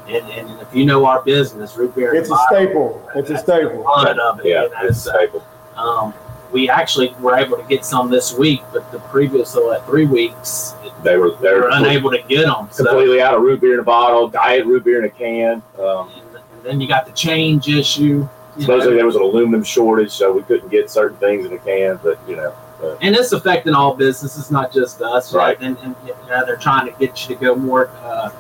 And, 0.06 0.30
and 0.32 0.60
if 0.60 0.74
you 0.74 0.84
know 0.84 1.06
our 1.06 1.22
business, 1.22 1.76
root 1.76 1.94
beer 1.94 2.14
it's 2.14 2.28
a 2.30 2.34
a 2.34 2.46
staple. 2.50 3.10
It's 3.14 3.30
a 3.30 3.38
staple. 3.38 3.80
lot 3.82 4.18
of 4.18 4.40
it. 4.40 4.46
Yeah, 4.46 4.64
you 4.64 4.70
know, 4.70 4.76
it's 4.82 5.00
so, 5.00 5.10
staple. 5.12 5.42
um, 5.76 6.12
we 6.54 6.70
actually 6.70 7.12
were 7.20 7.36
able 7.36 7.56
to 7.56 7.64
get 7.64 7.84
some 7.84 8.08
this 8.08 8.32
week, 8.32 8.62
but 8.72 8.90
the 8.92 9.00
previous 9.00 9.50
so 9.50 9.72
at 9.72 9.84
three 9.86 10.06
weeks, 10.06 10.74
They 11.02 11.16
were 11.16 11.32
they 11.42 11.52
were 11.52 11.62
were 11.62 11.70
unable 11.72 12.12
to 12.12 12.22
get 12.28 12.46
them. 12.46 12.68
So, 12.70 12.84
completely 12.84 13.20
out 13.20 13.34
of 13.34 13.42
root 13.42 13.60
beer 13.60 13.74
in 13.74 13.80
a 13.80 13.82
bottle, 13.82 14.28
diet 14.28 14.64
root 14.64 14.84
beer 14.84 15.00
in 15.00 15.04
a 15.04 15.10
can. 15.10 15.62
Um, 15.78 16.12
and, 16.14 16.36
and 16.36 16.62
then 16.62 16.80
you 16.80 16.86
got 16.86 17.06
the 17.06 17.12
change 17.12 17.68
issue. 17.68 18.26
supposedly 18.58 18.92
know. 18.92 18.96
there 18.98 19.06
was 19.06 19.16
an 19.16 19.22
aluminum 19.22 19.64
shortage, 19.64 20.12
so 20.12 20.32
we 20.32 20.42
couldn't 20.44 20.68
get 20.68 20.90
certain 20.90 21.18
things 21.18 21.44
in 21.44 21.52
a 21.52 21.58
can. 21.58 21.98
But 22.02 22.18
you 22.28 22.36
know, 22.36 22.54
and 23.02 23.16
it's 23.16 23.32
affecting 23.32 23.74
all 23.74 23.94
businesses, 23.94 24.50
not 24.52 24.72
just 24.72 25.02
us. 25.02 25.34
Right. 25.34 25.58
And, 25.60 25.76
and 25.78 25.96
you 26.06 26.14
know, 26.28 26.46
they're 26.46 26.56
trying 26.56 26.86
to 26.90 26.98
get 26.98 27.28
you 27.28 27.34
to 27.34 27.40
go 27.40 27.56
more 27.56 27.88
uh, 27.88 28.30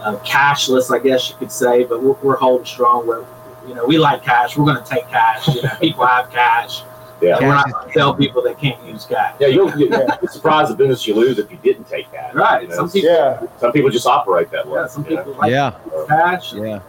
uh, 0.00 0.16
cashless, 0.24 0.90
I 0.90 0.98
guess 0.98 1.28
you 1.28 1.36
could 1.36 1.52
say. 1.52 1.84
But 1.84 2.02
we're, 2.02 2.16
we're 2.22 2.36
holding 2.36 2.66
strong. 2.66 3.06
Where 3.06 3.24
you 3.68 3.74
know 3.74 3.84
we 3.84 3.98
like 3.98 4.24
cash. 4.24 4.56
We're 4.56 4.64
going 4.64 4.82
to 4.82 4.90
take 4.90 5.06
cash. 5.08 5.46
You 5.48 5.62
know, 5.62 5.76
people 5.80 6.06
have 6.06 6.30
cash. 6.30 6.82
Yeah, 7.22 7.36
And 7.38 7.46
we're 7.46 7.54
not 7.54 7.68
is 7.68 7.72
going 7.74 7.86
to 7.88 7.92
tell 7.94 8.14
people 8.14 8.42
they 8.42 8.54
can't 8.54 8.82
use 8.84 9.04
cash. 9.04 9.36
yeah, 9.38 9.46
you'll 9.46 9.70
you'll 9.78 9.88
be 10.20 10.26
surprised 10.26 10.70
the 10.72 10.74
business 10.74 11.06
you 11.06 11.14
lose 11.14 11.38
if 11.38 11.50
you 11.50 11.56
didn't 11.58 11.88
take 11.88 12.10
that. 12.12 12.34
Right. 12.34 12.62
You 12.62 12.68
know, 12.68 12.74
Some 12.76 12.90
people. 12.90 13.10
Yeah. 13.10 13.46
some 13.58 13.72
people 13.72 13.90
just 13.90 14.06
operate 14.06 14.50
that 14.50 14.66
way. 14.66 14.80
Yeah, 14.80 14.86
some 14.88 15.06
you 15.08 15.16
know? 15.16 15.22
like 15.38 15.50
Yeah, 15.50 15.74
cash. 16.08 16.52
yeah. 16.52 16.80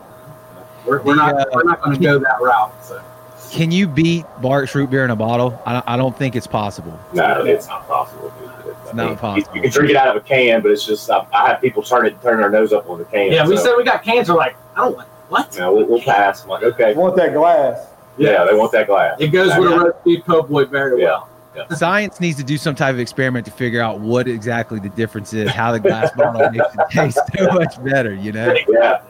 We're, 0.85 1.01
we're 1.03 1.13
The, 1.15 1.15
not. 1.15 1.35
uh, 1.35 1.45
we're 1.53 1.63
not 1.63 1.81
going 1.81 1.95
to 1.97 2.01
go 2.03 2.19
that 2.19 2.41
route. 2.41 2.73
So. 2.83 3.01
Can 3.51 3.71
you 3.71 3.87
beat 3.87 4.25
Barq's 4.41 4.73
root 4.73 4.89
beer 4.89 5.05
in 5.05 5.11
a 5.11 5.15
bottle? 5.15 5.61
I, 5.65 5.83
I 5.85 5.95
don't 5.97 6.17
think 6.17 6.35
it's 6.35 6.47
possible. 6.47 6.99
No, 7.13 7.45
it's 7.45 7.67
not 7.67 7.87
possible. 7.87 8.33
It's 8.65 8.93
not 8.95 9.11
you- 9.11 9.15
possible. 9.15 9.55
You 9.55 9.61
can 9.61 9.71
drink 9.71 9.91
it 9.91 9.95
out 9.95 10.07
of 10.07 10.15
a 10.23 10.25
can, 10.25 10.61
but 10.61 10.71
it's 10.71 10.83
just 10.85 11.09
I, 11.11 11.25
I 11.31 11.49
have 11.49 11.61
people 11.61 11.83
turn 11.83 12.07
it 12.07 12.19
turn 12.23 12.39
their 12.41 12.49
nose 12.49 12.73
up 12.73 12.89
on 12.89 12.97
the 12.97 13.05
can. 13.05 13.31
Yeah, 13.31 13.47
we 13.47 13.55
so, 13.57 13.63
said 13.63 13.75
we 13.77 13.83
got 13.83 14.03
cancer. 14.03 14.33
Like 14.33 14.55
I 14.75 14.79
don't 14.85 14.95
want 14.95 15.07
what. 15.29 15.53
you 15.53 15.59
know, 15.61 15.73
we'll, 15.75 15.85
we'll 15.85 16.01
pass. 16.01 16.43
I'm 16.43 16.49
like, 16.49 16.63
okay, 16.63 16.91
You 16.93 16.97
want 16.99 17.15
that 17.17 17.33
glass. 17.33 17.85
Yeah, 18.17 18.43
they 18.45 18.53
want 18.55 18.71
that 18.73 18.87
glass. 18.87 19.17
It 19.19 19.29
goes 19.29 19.47
with 19.57 19.71
a 19.71 19.77
roast 19.77 20.03
beef 20.03 20.23
po' 20.25 20.43
boy 20.43 20.65
very 20.65 21.01
Yeah. 21.01 21.07
well. 21.07 21.29
Science 21.75 22.19
needs 22.19 22.37
to 22.37 22.43
do 22.43 22.57
some 22.57 22.73
type 22.73 22.93
of 22.93 22.99
experiment 22.99 23.45
to 23.45 23.51
figure 23.51 23.79
out 23.81 23.99
what 23.99 24.27
exactly 24.27 24.79
the 24.79 24.89
difference 24.89 25.33
is, 25.33 25.51
how 25.51 25.71
the 25.71 25.79
glass 25.79 26.09
bottle 26.17 26.49
makes 26.49 26.65
it 26.73 26.79
taste 26.89 27.19
so 27.37 27.45
much 27.51 27.83
better, 27.83 28.11
you 28.13 28.31
know? 28.31 28.55
Yeah, 28.67 29.01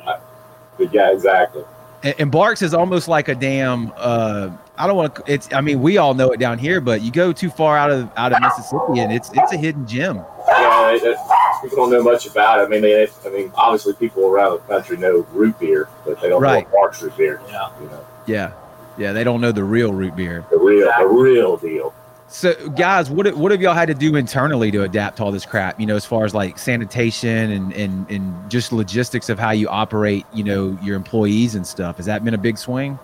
yeah, 0.91 1.11
exactly. 1.11 1.63
And, 2.03 2.15
and 2.19 2.31
Barq's 2.31 2.61
is 2.61 2.73
almost 2.73 3.07
like 3.07 3.29
a 3.29 3.35
damn. 3.35 3.93
Uh, 3.95 4.49
I 4.77 4.87
don't 4.87 4.97
want 4.97 5.15
to. 5.15 5.23
It's. 5.25 5.47
I 5.53 5.61
mean, 5.61 5.81
we 5.81 5.97
all 5.97 6.13
know 6.13 6.31
it 6.31 6.39
down 6.39 6.57
here, 6.57 6.81
but 6.81 7.01
you 7.01 7.11
go 7.11 7.31
too 7.31 7.49
far 7.49 7.77
out 7.77 7.91
of 7.91 8.09
out 8.17 8.33
of 8.33 8.41
Mississippi, 8.41 8.99
and 8.99 9.13
it's 9.13 9.29
it's 9.33 9.53
a 9.53 9.57
hidden 9.57 9.87
gem. 9.87 10.17
Yeah, 10.49 10.91
it, 10.95 11.01
it, 11.03 11.17
people 11.61 11.77
don't 11.77 11.91
know 11.91 12.03
much 12.03 12.25
about 12.27 12.59
it. 12.59 12.63
I 12.63 12.67
mean, 12.67 12.81
they, 12.81 13.07
I 13.25 13.29
mean, 13.29 13.51
obviously, 13.55 13.93
people 13.93 14.25
around 14.25 14.53
the 14.53 14.57
country 14.73 14.97
know 14.97 15.25
root 15.31 15.57
beer, 15.59 15.87
but 16.05 16.19
they 16.19 16.27
don't 16.27 16.41
Right. 16.41 16.69
know 16.69 16.77
Barq's 16.77 17.01
root 17.01 17.15
beer. 17.15 17.39
Yeah. 17.47 17.69
You 17.79 17.87
know, 17.87 18.05
Yeah, 18.25 18.51
yeah. 18.97 19.13
They 19.13 19.23
don't 19.23 19.41
know 19.41 19.51
the 19.51 19.63
real 19.63 19.93
root 19.93 20.15
beer. 20.15 20.45
the 20.49 20.57
real, 20.57 20.91
the 20.97 21.07
real 21.07 21.57
deal. 21.57 21.93
So, 22.27 22.53
guys, 22.69 23.11
what 23.11 23.31
what 23.37 23.51
have 23.51 23.61
y'all 23.61 23.75
had 23.75 23.89
to 23.89 23.93
do 23.93 24.15
internally 24.15 24.71
to 24.71 24.83
adapt 24.83 25.17
to 25.17 25.23
all 25.23 25.31
this 25.31 25.45
crap? 25.45 25.79
You 25.79 25.85
know, 25.85 25.95
as 25.95 26.05
far 26.05 26.25
as 26.25 26.33
like 26.33 26.57
sanitation 26.57 27.51
and 27.51 27.73
and 27.73 28.09
and 28.09 28.49
just 28.49 28.71
logistics 28.71 29.29
of 29.29 29.37
how 29.37 29.51
you 29.51 29.67
operate. 29.69 30.25
You 30.33 30.43
know, 30.43 30.77
your 30.81 30.95
employees 30.95 31.53
and 31.55 31.65
stuff. 31.65 31.97
Has 31.97 32.07
that 32.07 32.25
been 32.25 32.33
a 32.33 32.39
big 32.39 32.57
swing? 32.57 32.97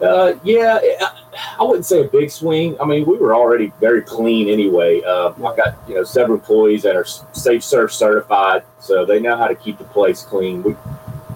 Uh, 0.00 0.34
yeah, 0.42 0.80
I 1.58 1.62
wouldn't 1.62 1.86
say 1.86 2.00
a 2.00 2.08
big 2.08 2.30
swing. 2.30 2.76
I 2.80 2.84
mean, 2.84 3.06
we 3.06 3.16
were 3.16 3.34
already 3.34 3.72
very 3.80 4.02
clean 4.02 4.48
anyway. 4.48 5.02
Uh, 5.02 5.28
I've 5.28 5.56
got 5.56 5.78
you 5.86 5.94
know 5.94 6.04
several 6.04 6.38
employees 6.38 6.82
that 6.82 6.96
are 6.96 7.04
Safe 7.04 7.62
Serve 7.62 7.92
certified, 7.92 8.64
so 8.80 9.04
they 9.04 9.20
know 9.20 9.36
how 9.36 9.46
to 9.46 9.54
keep 9.54 9.78
the 9.78 9.84
place 9.84 10.22
clean. 10.22 10.62
We 10.64 10.74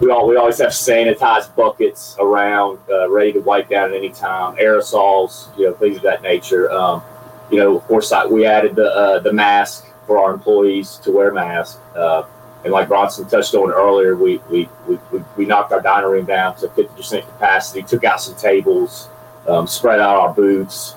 we 0.00 0.10
all 0.10 0.28
we 0.28 0.36
always 0.36 0.58
have 0.58 0.70
sanitized 0.70 1.54
buckets 1.56 2.16
around, 2.18 2.78
uh, 2.90 3.10
ready 3.10 3.32
to 3.32 3.40
wipe 3.40 3.68
down 3.68 3.90
at 3.90 3.96
any 3.96 4.10
time. 4.10 4.56
Aerosols, 4.56 5.56
you 5.58 5.66
know, 5.66 5.74
things 5.74 5.96
of 5.96 6.02
that 6.02 6.22
nature. 6.22 6.70
Um, 6.70 7.02
you 7.50 7.58
know, 7.58 7.76
of 7.76 7.84
course, 7.84 8.12
I, 8.12 8.26
we 8.26 8.44
added 8.44 8.76
the 8.76 8.86
uh, 8.86 9.18
the 9.20 9.32
mask 9.32 9.86
for 10.06 10.18
our 10.18 10.32
employees 10.32 10.96
to 11.04 11.12
wear 11.12 11.32
masks. 11.32 11.80
Uh, 11.94 12.24
and 12.64 12.72
like 12.72 12.88
Bronson 12.88 13.28
touched 13.28 13.54
on 13.54 13.70
earlier, 13.70 14.16
we, 14.16 14.38
we, 14.50 14.68
we, 14.88 14.98
we, 15.36 15.46
knocked 15.46 15.72
our 15.72 15.80
dining 15.80 16.10
room 16.10 16.26
down 16.26 16.56
to 16.56 16.66
50% 16.66 17.22
capacity, 17.24 17.82
took 17.82 18.02
out 18.02 18.20
some 18.20 18.34
tables, 18.34 19.08
um, 19.46 19.68
spread 19.68 20.00
out 20.00 20.16
our 20.16 20.34
booths, 20.34 20.96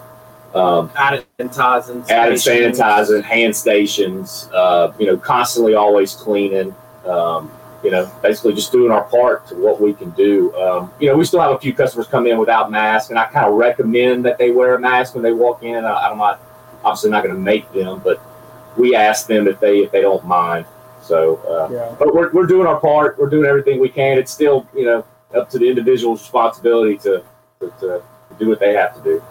um, 0.56 0.92
added 0.96 1.26
sanitizing, 1.38 2.10
added 2.10 2.40
sanitizing, 2.40 3.24
hand 3.24 3.56
stations, 3.56 4.50
uh, 4.54 4.92
you 4.98 5.06
know, 5.06 5.18
constantly 5.18 5.76
always 5.76 6.16
cleaning, 6.16 6.76
um, 7.06 7.52
you 7.84 7.92
know, 7.92 8.12
basically 8.22 8.54
just 8.54 8.72
doing 8.72 8.92
our 8.92 9.04
part 9.06 9.48
to 9.48 9.56
what 9.56 9.82
we 9.82 9.94
can 9.94 10.12
do. 10.12 10.56
Um, 10.56 10.92
you 11.00 11.08
know, 11.08 11.18
we 11.18 11.26
still 11.26 11.42
have 11.42 11.52
a 11.52 11.60
few 11.60 11.74
customers 11.74 12.08
come 12.08 12.28
in 12.28 12.38
without 12.38 12.70
masks, 12.72 13.10
and 13.10 13.18
I 13.18 13.26
kind 13.26 13.48
of 13.48 13.54
recommend 13.54 14.26
that 14.26 14.38
they 14.38 14.52
wear 14.52 14.76
a 14.76 14.80
mask 14.80 15.16
when 15.16 15.24
they 15.24 15.32
walk 15.34 15.64
in. 15.64 15.84
I, 15.84 16.10
I'm 16.10 16.18
not, 16.18 16.40
obviously 16.84 17.10
not 17.10 17.24
going 17.24 17.36
to 17.36 17.42
make 17.42 17.72
them, 17.74 18.02
but 18.04 18.22
we 18.78 18.96
ask 18.96 19.28
them 19.28 19.48
if 19.48 19.60
they 19.60 19.80
if 19.80 19.92
they 19.92 20.02
don't 20.02 20.26
mind. 20.26 20.66
So, 21.02 21.38
uh, 21.38 21.74
yeah. 21.74 21.96
but 21.98 22.14
we're, 22.14 22.32
we're 22.32 22.46
doing 22.46 22.68
our 22.68 22.80
part. 22.80 23.18
We're 23.18 23.30
doing 23.30 23.46
everything 23.46 23.80
we 23.80 23.90
can. 23.90 24.18
It's 24.18 24.32
still, 24.32 24.68
you 24.74 24.86
know, 24.86 25.06
up 25.36 25.50
to 25.50 25.58
the 25.58 25.68
individual's 25.68 26.22
responsibility 26.22 26.98
to, 27.00 27.24
to, 27.60 27.74
to 27.80 28.04
do 28.40 28.50
what 28.50 28.60
they 28.60 28.74
have 28.74 28.96
to 28.96 29.04
do. 29.04 29.24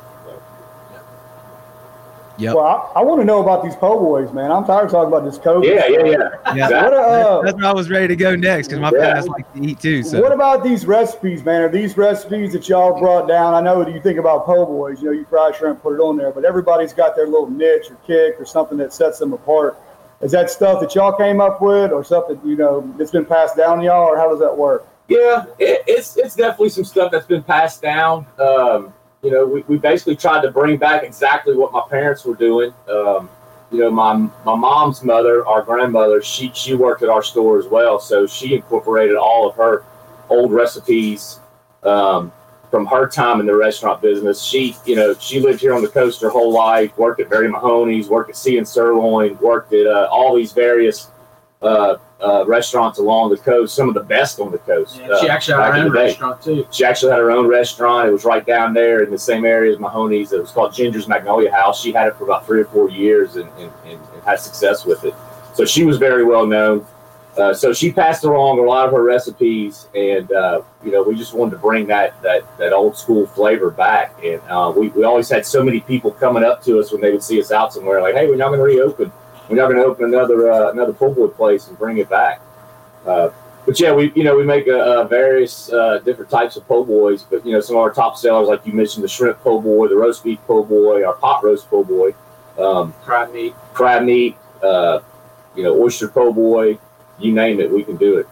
Yeah. 2.40 2.54
Well, 2.54 2.64
I, 2.64 3.00
I 3.00 3.02
want 3.02 3.20
to 3.20 3.24
know 3.24 3.42
about 3.42 3.62
these 3.62 3.76
po' 3.76 3.98
boys, 3.98 4.32
man. 4.32 4.50
I'm 4.50 4.64
tired 4.64 4.86
of 4.86 4.90
talking 4.90 5.08
about 5.08 5.24
this 5.24 5.38
COVID. 5.38 5.64
Yeah, 5.64 5.86
yeah, 5.88 6.06
yeah. 6.06 6.54
yeah. 6.54 6.82
What, 6.82 6.94
uh, 6.94 7.42
that's 7.42 7.56
where 7.56 7.66
I 7.66 7.72
was 7.72 7.90
ready 7.90 8.08
to 8.08 8.16
go 8.16 8.34
next 8.34 8.68
because 8.68 8.80
my 8.80 8.90
yeah. 8.94 9.04
parents 9.04 9.28
like 9.28 9.52
to 9.52 9.62
eat 9.62 9.78
too. 9.78 10.02
So. 10.02 10.22
What 10.22 10.32
about 10.32 10.64
these 10.64 10.86
recipes, 10.86 11.44
man? 11.44 11.60
Are 11.60 11.68
these 11.68 11.96
recipes 11.96 12.52
that 12.54 12.68
y'all 12.68 12.98
brought 12.98 13.28
down? 13.28 13.52
I 13.52 13.60
know 13.60 13.84
that 13.84 13.92
you 13.92 14.00
think 14.00 14.18
about 14.18 14.46
po' 14.46 14.64
boys, 14.64 15.02
you 15.02 15.06
know, 15.06 15.12
you 15.12 15.26
fry 15.26 15.52
shrimp, 15.52 15.82
put 15.82 15.94
it 15.94 16.00
on 16.00 16.16
there, 16.16 16.32
but 16.32 16.44
everybody's 16.46 16.94
got 16.94 17.14
their 17.14 17.26
little 17.26 17.50
niche 17.50 17.90
or 17.90 17.96
kick 18.06 18.40
or 18.40 18.46
something 18.46 18.78
that 18.78 18.94
sets 18.94 19.18
them 19.18 19.34
apart. 19.34 19.76
Is 20.22 20.32
that 20.32 20.50
stuff 20.50 20.80
that 20.80 20.94
y'all 20.94 21.12
came 21.12 21.40
up 21.40 21.62
with, 21.62 21.92
or 21.92 22.04
stuff 22.04 22.28
that 22.28 22.44
you 22.44 22.56
know 22.56 22.82
that's 22.98 23.10
been 23.10 23.24
passed 23.24 23.56
down 23.56 23.78
to 23.78 23.84
y'all, 23.84 24.08
or 24.08 24.18
how 24.18 24.28
does 24.28 24.40
that 24.40 24.56
work? 24.56 24.86
Yeah, 25.08 25.46
it, 25.58 25.82
it's 25.86 26.16
it's 26.16 26.36
definitely 26.36 26.68
some 26.68 26.84
stuff 26.84 27.10
that's 27.10 27.26
been 27.26 27.42
passed 27.42 27.82
down. 27.82 28.26
Um, 28.38 28.92
you 29.22 29.30
know, 29.30 29.46
we, 29.46 29.62
we 29.62 29.78
basically 29.78 30.16
tried 30.16 30.42
to 30.42 30.50
bring 30.50 30.78
back 30.78 31.02
exactly 31.02 31.56
what 31.56 31.72
my 31.72 31.82
parents 31.88 32.24
were 32.24 32.34
doing. 32.34 32.72
Um, 32.88 33.28
you 33.70 33.78
know, 33.78 33.90
my 33.90 34.14
my 34.44 34.56
mom's 34.56 35.04
mother, 35.04 35.46
our 35.46 35.62
grandmother, 35.62 36.22
she 36.22 36.50
she 36.54 36.74
worked 36.74 37.02
at 37.02 37.08
our 37.08 37.22
store 37.22 37.58
as 37.58 37.66
well, 37.66 38.00
so 38.00 38.26
she 38.26 38.54
incorporated 38.54 39.16
all 39.16 39.48
of 39.48 39.54
her 39.56 39.84
old 40.28 40.52
recipes. 40.52 41.38
Um, 41.82 42.32
from 42.70 42.86
her 42.86 43.08
time 43.08 43.40
in 43.40 43.46
the 43.46 43.54
restaurant 43.54 44.00
business. 44.00 44.42
She, 44.42 44.76
you 44.86 44.94
know, 44.94 45.14
she 45.14 45.40
lived 45.40 45.60
here 45.60 45.74
on 45.74 45.82
the 45.82 45.88
coast 45.88 46.22
her 46.22 46.30
whole 46.30 46.52
life, 46.52 46.96
worked 46.96 47.20
at 47.20 47.28
Mary 47.28 47.48
Mahoney's, 47.48 48.08
worked 48.08 48.30
at 48.30 48.36
Sea 48.36 48.58
and 48.58 48.66
Sirloin, 48.66 49.36
worked 49.38 49.72
at 49.72 49.86
uh, 49.86 50.08
all 50.10 50.36
these 50.36 50.52
various 50.52 51.10
uh, 51.62 51.96
uh, 52.22 52.44
restaurants 52.46 52.98
along 52.98 53.30
the 53.30 53.36
coast, 53.36 53.74
some 53.74 53.88
of 53.88 53.94
the 53.94 54.02
best 54.02 54.40
on 54.40 54.50
the 54.50 54.58
coast. 54.58 54.98
Yeah, 54.98 55.20
she 55.20 55.28
uh, 55.28 55.32
actually 55.32 55.62
had 55.62 55.74
her 55.74 55.80
own 55.80 55.92
restaurant 55.92 56.42
too. 56.42 56.66
She 56.70 56.84
actually 56.84 57.12
had 57.12 57.18
her 57.18 57.30
own 57.30 57.46
restaurant. 57.46 58.08
It 58.08 58.12
was 58.12 58.24
right 58.24 58.44
down 58.44 58.74
there 58.74 59.02
in 59.02 59.10
the 59.10 59.18
same 59.18 59.44
area 59.44 59.72
as 59.72 59.78
Mahoney's. 59.78 60.32
It 60.32 60.40
was 60.40 60.50
called 60.50 60.74
Ginger's 60.74 61.08
Magnolia 61.08 61.50
House. 61.50 61.80
She 61.80 61.92
had 61.92 62.08
it 62.08 62.16
for 62.16 62.24
about 62.24 62.46
three 62.46 62.60
or 62.60 62.66
four 62.66 62.90
years 62.90 63.36
and, 63.36 63.48
and, 63.58 63.72
and 63.84 64.00
had 64.24 64.40
success 64.40 64.84
with 64.84 65.04
it. 65.04 65.14
So 65.54 65.64
she 65.64 65.84
was 65.84 65.98
very 65.98 66.24
well 66.24 66.46
known. 66.46 66.86
Uh, 67.38 67.54
so 67.54 67.72
she 67.72 67.92
passed 67.92 68.24
along 68.24 68.58
a 68.58 68.62
lot 68.62 68.86
of 68.86 68.92
her 68.92 69.04
recipes, 69.04 69.86
and 69.94 70.30
uh, 70.32 70.62
you 70.84 70.90
know 70.90 71.02
we 71.02 71.14
just 71.14 71.32
wanted 71.32 71.52
to 71.52 71.58
bring 71.58 71.86
that 71.86 72.20
that 72.22 72.42
that 72.58 72.72
old 72.72 72.96
school 72.96 73.26
flavor 73.26 73.70
back. 73.70 74.18
And 74.24 74.42
uh, 74.48 74.72
we 74.76 74.88
we 74.88 75.04
always 75.04 75.28
had 75.28 75.46
so 75.46 75.62
many 75.62 75.80
people 75.80 76.10
coming 76.10 76.42
up 76.42 76.62
to 76.64 76.80
us 76.80 76.90
when 76.90 77.00
they 77.00 77.12
would 77.12 77.22
see 77.22 77.40
us 77.40 77.52
out 77.52 77.72
somewhere, 77.72 78.02
like, 78.02 78.14
"Hey, 78.14 78.26
we're 78.26 78.36
not 78.36 78.48
going 78.48 78.58
to 78.58 78.64
reopen. 78.64 79.12
We're 79.50 79.56
not 79.56 79.66
going 79.66 79.76
to 79.76 79.84
open 79.84 80.04
another 80.06 80.50
uh, 80.50 80.70
another 80.70 80.92
po' 80.92 81.12
boy 81.12 81.26
place 81.26 81.68
and 81.68 81.78
bring 81.78 81.98
it 81.98 82.08
back." 82.08 82.40
Uh, 83.04 83.30
but 83.66 83.78
yeah, 83.78 83.92
we 83.92 84.12
you 84.14 84.24
know 84.24 84.36
we 84.36 84.44
make 84.44 84.64
various 84.64 85.66
different 86.04 86.30
types 86.30 86.56
of 86.56 86.66
po' 86.66 86.84
boys. 86.84 87.24
But 87.24 87.44
you 87.44 87.52
know 87.52 87.60
some 87.60 87.76
of 87.76 87.82
our 87.82 87.92
top 87.92 88.16
sellers, 88.16 88.48
like 88.48 88.64
you 88.66 88.72
mentioned, 88.72 89.04
the 89.04 89.08
shrimp 89.08 89.40
po' 89.40 89.60
boy, 89.60 89.88
the 89.88 89.96
roast 89.96 90.24
beef 90.24 90.38
po' 90.46 90.64
boy, 90.64 91.04
our 91.04 91.14
pot 91.14 91.44
roast 91.44 91.68
po' 91.68 91.84
boy, 91.84 92.14
um, 92.58 92.94
crab 93.02 93.32
meat, 93.32 93.54
crab 93.74 94.04
meat, 94.04 94.36
you 94.62 95.62
know 95.62 95.76
oyster 95.76 96.08
po' 96.08 96.32
boy 96.32 96.78
you 97.20 97.32
name 97.32 97.60
it, 97.60 97.70
we 97.70 97.84
can 97.84 97.96
do 97.96 98.18
it. 98.18 98.26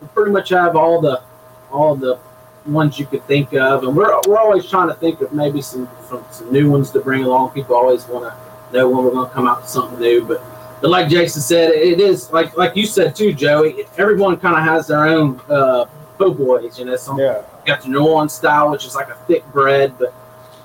We 0.00 0.08
pretty 0.08 0.30
much 0.30 0.50
have 0.50 0.76
all 0.76 1.00
the 1.00 1.22
all 1.70 1.94
the 1.94 2.18
ones 2.66 2.98
you 2.98 3.06
could 3.06 3.26
think 3.26 3.52
of, 3.54 3.84
and 3.84 3.96
we're 3.96 4.18
we're 4.26 4.38
always 4.38 4.68
trying 4.68 4.88
to 4.88 4.94
think 4.94 5.20
of 5.20 5.32
maybe 5.32 5.60
some 5.60 5.88
some, 6.08 6.24
some 6.30 6.52
new 6.52 6.70
ones 6.70 6.90
to 6.92 7.00
bring 7.00 7.24
along. 7.24 7.50
People 7.50 7.74
always 7.74 8.06
want 8.06 8.24
to 8.24 8.76
know 8.76 8.88
when 8.88 9.04
we're 9.04 9.10
going 9.10 9.28
to 9.28 9.34
come 9.34 9.46
out 9.46 9.62
with 9.62 9.70
something 9.70 9.98
new, 9.98 10.24
but 10.24 10.42
but 10.80 10.90
like 10.90 11.08
Jason 11.08 11.42
said, 11.42 11.70
it 11.72 12.00
is 12.00 12.30
like 12.32 12.56
like 12.56 12.76
you 12.76 12.86
said 12.86 13.16
too, 13.16 13.32
Joey. 13.32 13.84
Everyone 13.96 14.36
kind 14.36 14.56
of 14.56 14.62
has 14.62 14.86
their 14.86 15.06
own 15.06 15.40
uh, 15.48 15.86
po' 16.18 16.32
boys, 16.32 16.78
you 16.78 16.84
know. 16.84 16.96
Some 16.96 17.18
yeah. 17.18 17.42
got 17.66 17.82
the 17.82 17.88
New 17.88 18.06
Orleans 18.06 18.32
style, 18.32 18.70
which 18.70 18.84
is 18.84 18.94
like 18.94 19.08
a 19.08 19.16
thick 19.26 19.44
bread, 19.52 19.94
but 19.98 20.14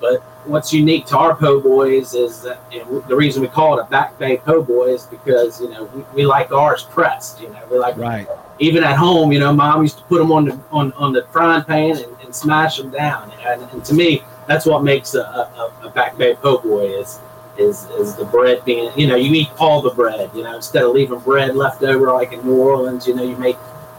but 0.00 0.20
what's 0.46 0.72
unique 0.72 1.06
to 1.06 1.18
our 1.18 1.34
po' 1.34 1.60
boys 1.60 2.14
is 2.14 2.42
that 2.42 2.60
you 2.70 2.80
know, 2.80 3.00
the 3.00 3.16
reason 3.16 3.42
we 3.42 3.48
call 3.48 3.78
it 3.78 3.82
a 3.82 3.90
back 3.90 4.18
bay 4.18 4.36
po' 4.36 4.62
boy 4.62 4.86
is 4.86 5.06
because 5.06 5.60
you 5.60 5.68
know 5.70 5.84
we, 5.84 6.02
we 6.14 6.26
like 6.26 6.52
ours 6.52 6.84
pressed. 6.84 7.40
You 7.40 7.48
know, 7.48 7.60
we 7.70 7.78
like 7.78 7.96
right. 7.96 8.28
Even 8.60 8.84
at 8.84 8.96
home, 8.96 9.32
you 9.32 9.40
know, 9.40 9.52
mom 9.52 9.82
used 9.82 9.98
to 9.98 10.04
put 10.04 10.18
them 10.18 10.30
on 10.30 10.44
the 10.44 10.60
on, 10.70 10.92
on 10.92 11.12
the 11.12 11.26
frying 11.32 11.64
pan 11.64 11.96
and, 11.96 12.16
and 12.22 12.34
smash 12.34 12.76
them 12.76 12.90
down. 12.90 13.32
And, 13.44 13.62
and, 13.62 13.84
to 13.84 13.94
me, 13.94 14.22
that's 14.46 14.64
what 14.64 14.84
makes 14.84 15.16
a, 15.16 15.22
a, 15.22 15.72
a 15.82 15.90
back 15.90 16.16
bay 16.16 16.36
po' 16.36 16.58
boy 16.58 16.86
is 16.86 17.18
is 17.58 17.88
is 17.90 18.14
the 18.16 18.24
bread 18.24 18.64
being 18.64 18.90
you 18.96 19.06
know 19.06 19.16
you 19.16 19.32
eat 19.34 19.50
all 19.58 19.80
the 19.80 19.90
bread. 19.90 20.30
You 20.34 20.42
know, 20.42 20.56
instead 20.56 20.82
of 20.82 20.92
leaving 20.92 21.20
bread 21.20 21.56
left 21.56 21.82
over 21.82 22.12
like 22.12 22.32
in 22.32 22.44
New 22.44 22.56
Orleans, 22.56 23.06
you 23.06 23.14
know, 23.14 23.22
you 23.22 23.36
may 23.36 23.56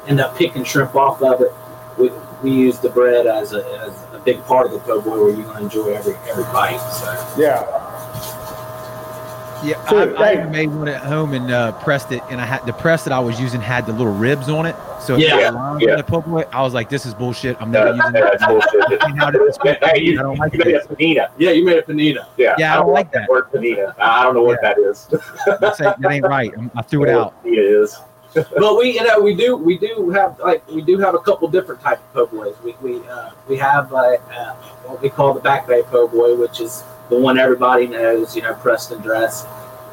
end 0.08 0.20
up 0.20 0.36
picking 0.38 0.64
shrimp 0.64 0.96
off 0.96 1.22
of 1.22 1.42
it. 1.42 1.54
We, 1.98 2.12
we 2.44 2.52
use 2.52 2.80
the 2.80 2.90
bread 2.90 3.26
as 3.28 3.54
a, 3.54 3.66
as 3.80 4.06
a 4.14 4.20
big 4.20 4.44
part 4.44 4.68
of 4.68 4.74
the 4.74 4.80
po' 4.80 5.02
boy 5.02 5.24
where 5.24 5.34
you're 5.34 5.46
going 5.46 5.58
to 5.58 5.64
enjoy 5.64 5.94
every 5.94 6.16
every 6.30 6.44
bite. 6.46 6.80
So 6.92 7.42
yeah. 7.42 7.75
Yeah, 9.64 9.84
so, 9.90 10.16
I, 10.16 10.42
I 10.42 10.46
made 10.50 10.68
one 10.68 10.88
at 10.88 11.02
home 11.02 11.34
and 11.34 11.50
uh, 11.50 11.72
pressed 11.74 12.12
it, 12.12 12.22
and 12.30 12.42
I 12.42 12.46
had 12.46 12.66
the 12.66 12.74
press 12.74 13.04
that 13.06 13.14
I 13.14 13.20
was 13.20 13.40
using 13.40 13.62
had 13.62 13.86
the 13.86 13.94
little 13.94 14.14
ribs 14.14 14.50
on 14.50 14.66
it. 14.66 14.76
So 15.02 15.16
yeah, 15.16 15.78
yeah. 15.80 15.96
The 15.96 16.04
po' 16.04 16.22
boy, 16.22 16.44
I 16.52 16.62
was 16.62 16.74
like, 16.74 16.90
"This 16.90 17.06
is 17.06 17.14
bullshit. 17.14 17.60
I'm 17.62 17.72
never 17.72 17.96
using 17.96 18.12
that." 18.14 19.80
hey, 19.94 20.02
you, 20.02 20.20
I 20.20 20.24
don't 20.24 20.38
like 20.38 20.54
you 20.54 20.60
made 20.60 20.76
a 20.76 20.80
panina. 20.82 21.30
Yeah, 21.38 21.52
you 21.52 21.66
made 21.66 21.78
a 21.78 21.82
panina. 21.84 22.28
Yeah, 22.38 22.56
yeah, 22.58 22.74
I 22.74 22.76
don't, 22.76 22.84
I 22.84 22.86
don't 22.86 22.94
like 22.94 23.12
that 23.14 23.30
word 23.30 23.52
panina. 23.52 23.96
I 24.00 24.24
don't 24.24 24.34
know 24.34 24.44
what 24.44 24.60
yeah. 24.62 24.74
that 24.74 24.80
is. 24.80 25.06
that 25.46 25.98
ain't 26.10 26.26
right. 26.26 26.52
I 26.76 26.82
threw 26.82 27.04
it 27.04 27.10
out. 27.10 27.36
It 27.44 27.52
is 27.52 28.00
but 28.36 28.78
we, 28.78 28.94
you 28.94 29.04
know, 29.04 29.20
we 29.20 29.34
do, 29.34 29.56
we 29.56 29.78
do 29.78 30.10
have 30.10 30.40
like 30.40 30.68
we 30.70 30.82
do 30.82 30.98
have 30.98 31.16
a 31.16 31.20
couple 31.20 31.48
different 31.48 31.82
type 31.82 32.00
of 32.00 32.14
po' 32.14 32.38
boys. 32.38 32.56
We 32.64 32.76
we 32.82 33.08
uh, 33.08 33.32
we 33.48 33.58
have 33.58 33.94
uh, 33.94 34.18
uh, 34.32 34.54
what 34.84 35.02
we 35.02 35.10
call 35.10 35.34
the 35.34 35.40
back 35.40 35.68
bay 35.68 35.84
po' 35.84 36.08
boy, 36.08 36.36
which 36.36 36.60
is 36.60 36.84
the 37.10 37.18
one 37.18 37.38
everybody 37.38 37.88
knows, 37.88 38.36
you 38.36 38.42
know, 38.42 38.54
Preston 38.56 39.02
dress, 39.02 39.46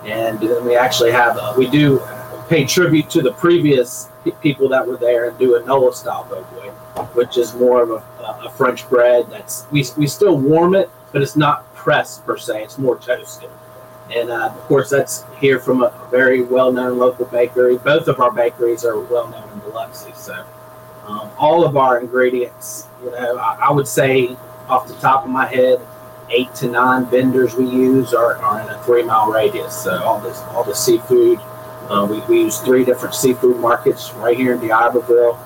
and 0.04 0.38
then 0.40 0.64
we 0.64 0.76
actually 0.76 1.12
have 1.12 1.37
uh, 1.37 1.54
we 1.57 1.69
do 1.69 2.02
pay 2.49 2.64
tribute 2.64 3.09
to 3.11 3.23
the 3.23 3.33
previous 3.33 4.09
people 4.40 4.69
that 4.69 4.87
were 4.87 4.97
there 4.97 5.28
and 5.28 5.38
do 5.38 5.57
a 5.57 5.64
Nola 5.64 5.92
style 5.95 6.25
po' 6.25 6.42
which 7.14 7.38
is 7.38 7.54
more 7.54 7.83
of 7.83 7.90
a, 7.90 8.47
a 8.47 8.50
French 8.50 8.88
bread. 8.88 9.26
That's 9.31 9.66
we 9.71 9.85
we 9.97 10.07
still 10.07 10.37
warm 10.37 10.75
it, 10.75 10.90
but 11.12 11.23
it's 11.23 11.37
not 11.37 11.73
pressed 11.75 12.25
per 12.25 12.37
se. 12.37 12.62
It's 12.62 12.78
more 12.78 12.99
toasted. 12.99 13.50
And 14.14 14.31
uh, 14.31 14.47
of 14.49 14.61
course, 14.62 14.90
that's 14.90 15.25
here 15.38 15.59
from 15.59 15.83
a 15.83 15.92
very 16.11 16.42
well-known 16.42 16.99
local 16.99 17.25
bakery. 17.26 17.78
Both 17.78 18.09
of 18.09 18.21
our 18.21 18.31
bakeries 18.31 18.85
are 18.85 19.00
well-known 19.00 19.49
in 19.52 19.59
Biloxi. 19.61 20.12
So 20.14 20.45
um, 21.07 21.31
all 21.38 21.64
of 21.64 21.76
our 21.76 21.99
ingredients, 22.00 22.88
you 23.02 23.11
know, 23.11 23.38
I, 23.38 23.69
I, 23.69 23.73
would 23.73 23.88
say 23.88 24.37
off 24.69 24.87
the 24.87 24.95
top 24.95 25.25
of 25.25 25.31
my 25.31 25.47
head, 25.47 25.81
eight 26.31 26.55
to 26.57 26.69
nine 26.69 27.07
vendors 27.07 27.55
we 27.55 27.67
use 27.67 28.14
are, 28.14 28.37
are 28.37 28.61
in 28.61 28.69
a 28.69 28.83
three-mile 28.83 29.31
radius. 29.31 29.85
So 29.85 30.02
all 30.02 30.21
this, 30.21 30.38
all 30.50 30.64
the 30.64 30.75
seafood, 30.75 31.38
uh, 31.88 32.07
we, 32.09 32.21
we 32.21 32.43
use 32.43 32.59
three 32.61 32.85
different 32.85 33.14
seafood 33.14 33.59
markets 33.59 34.12
right 34.14 34.37
here 34.37 34.55
in 34.55 34.61
D'Iberville. 34.61 35.38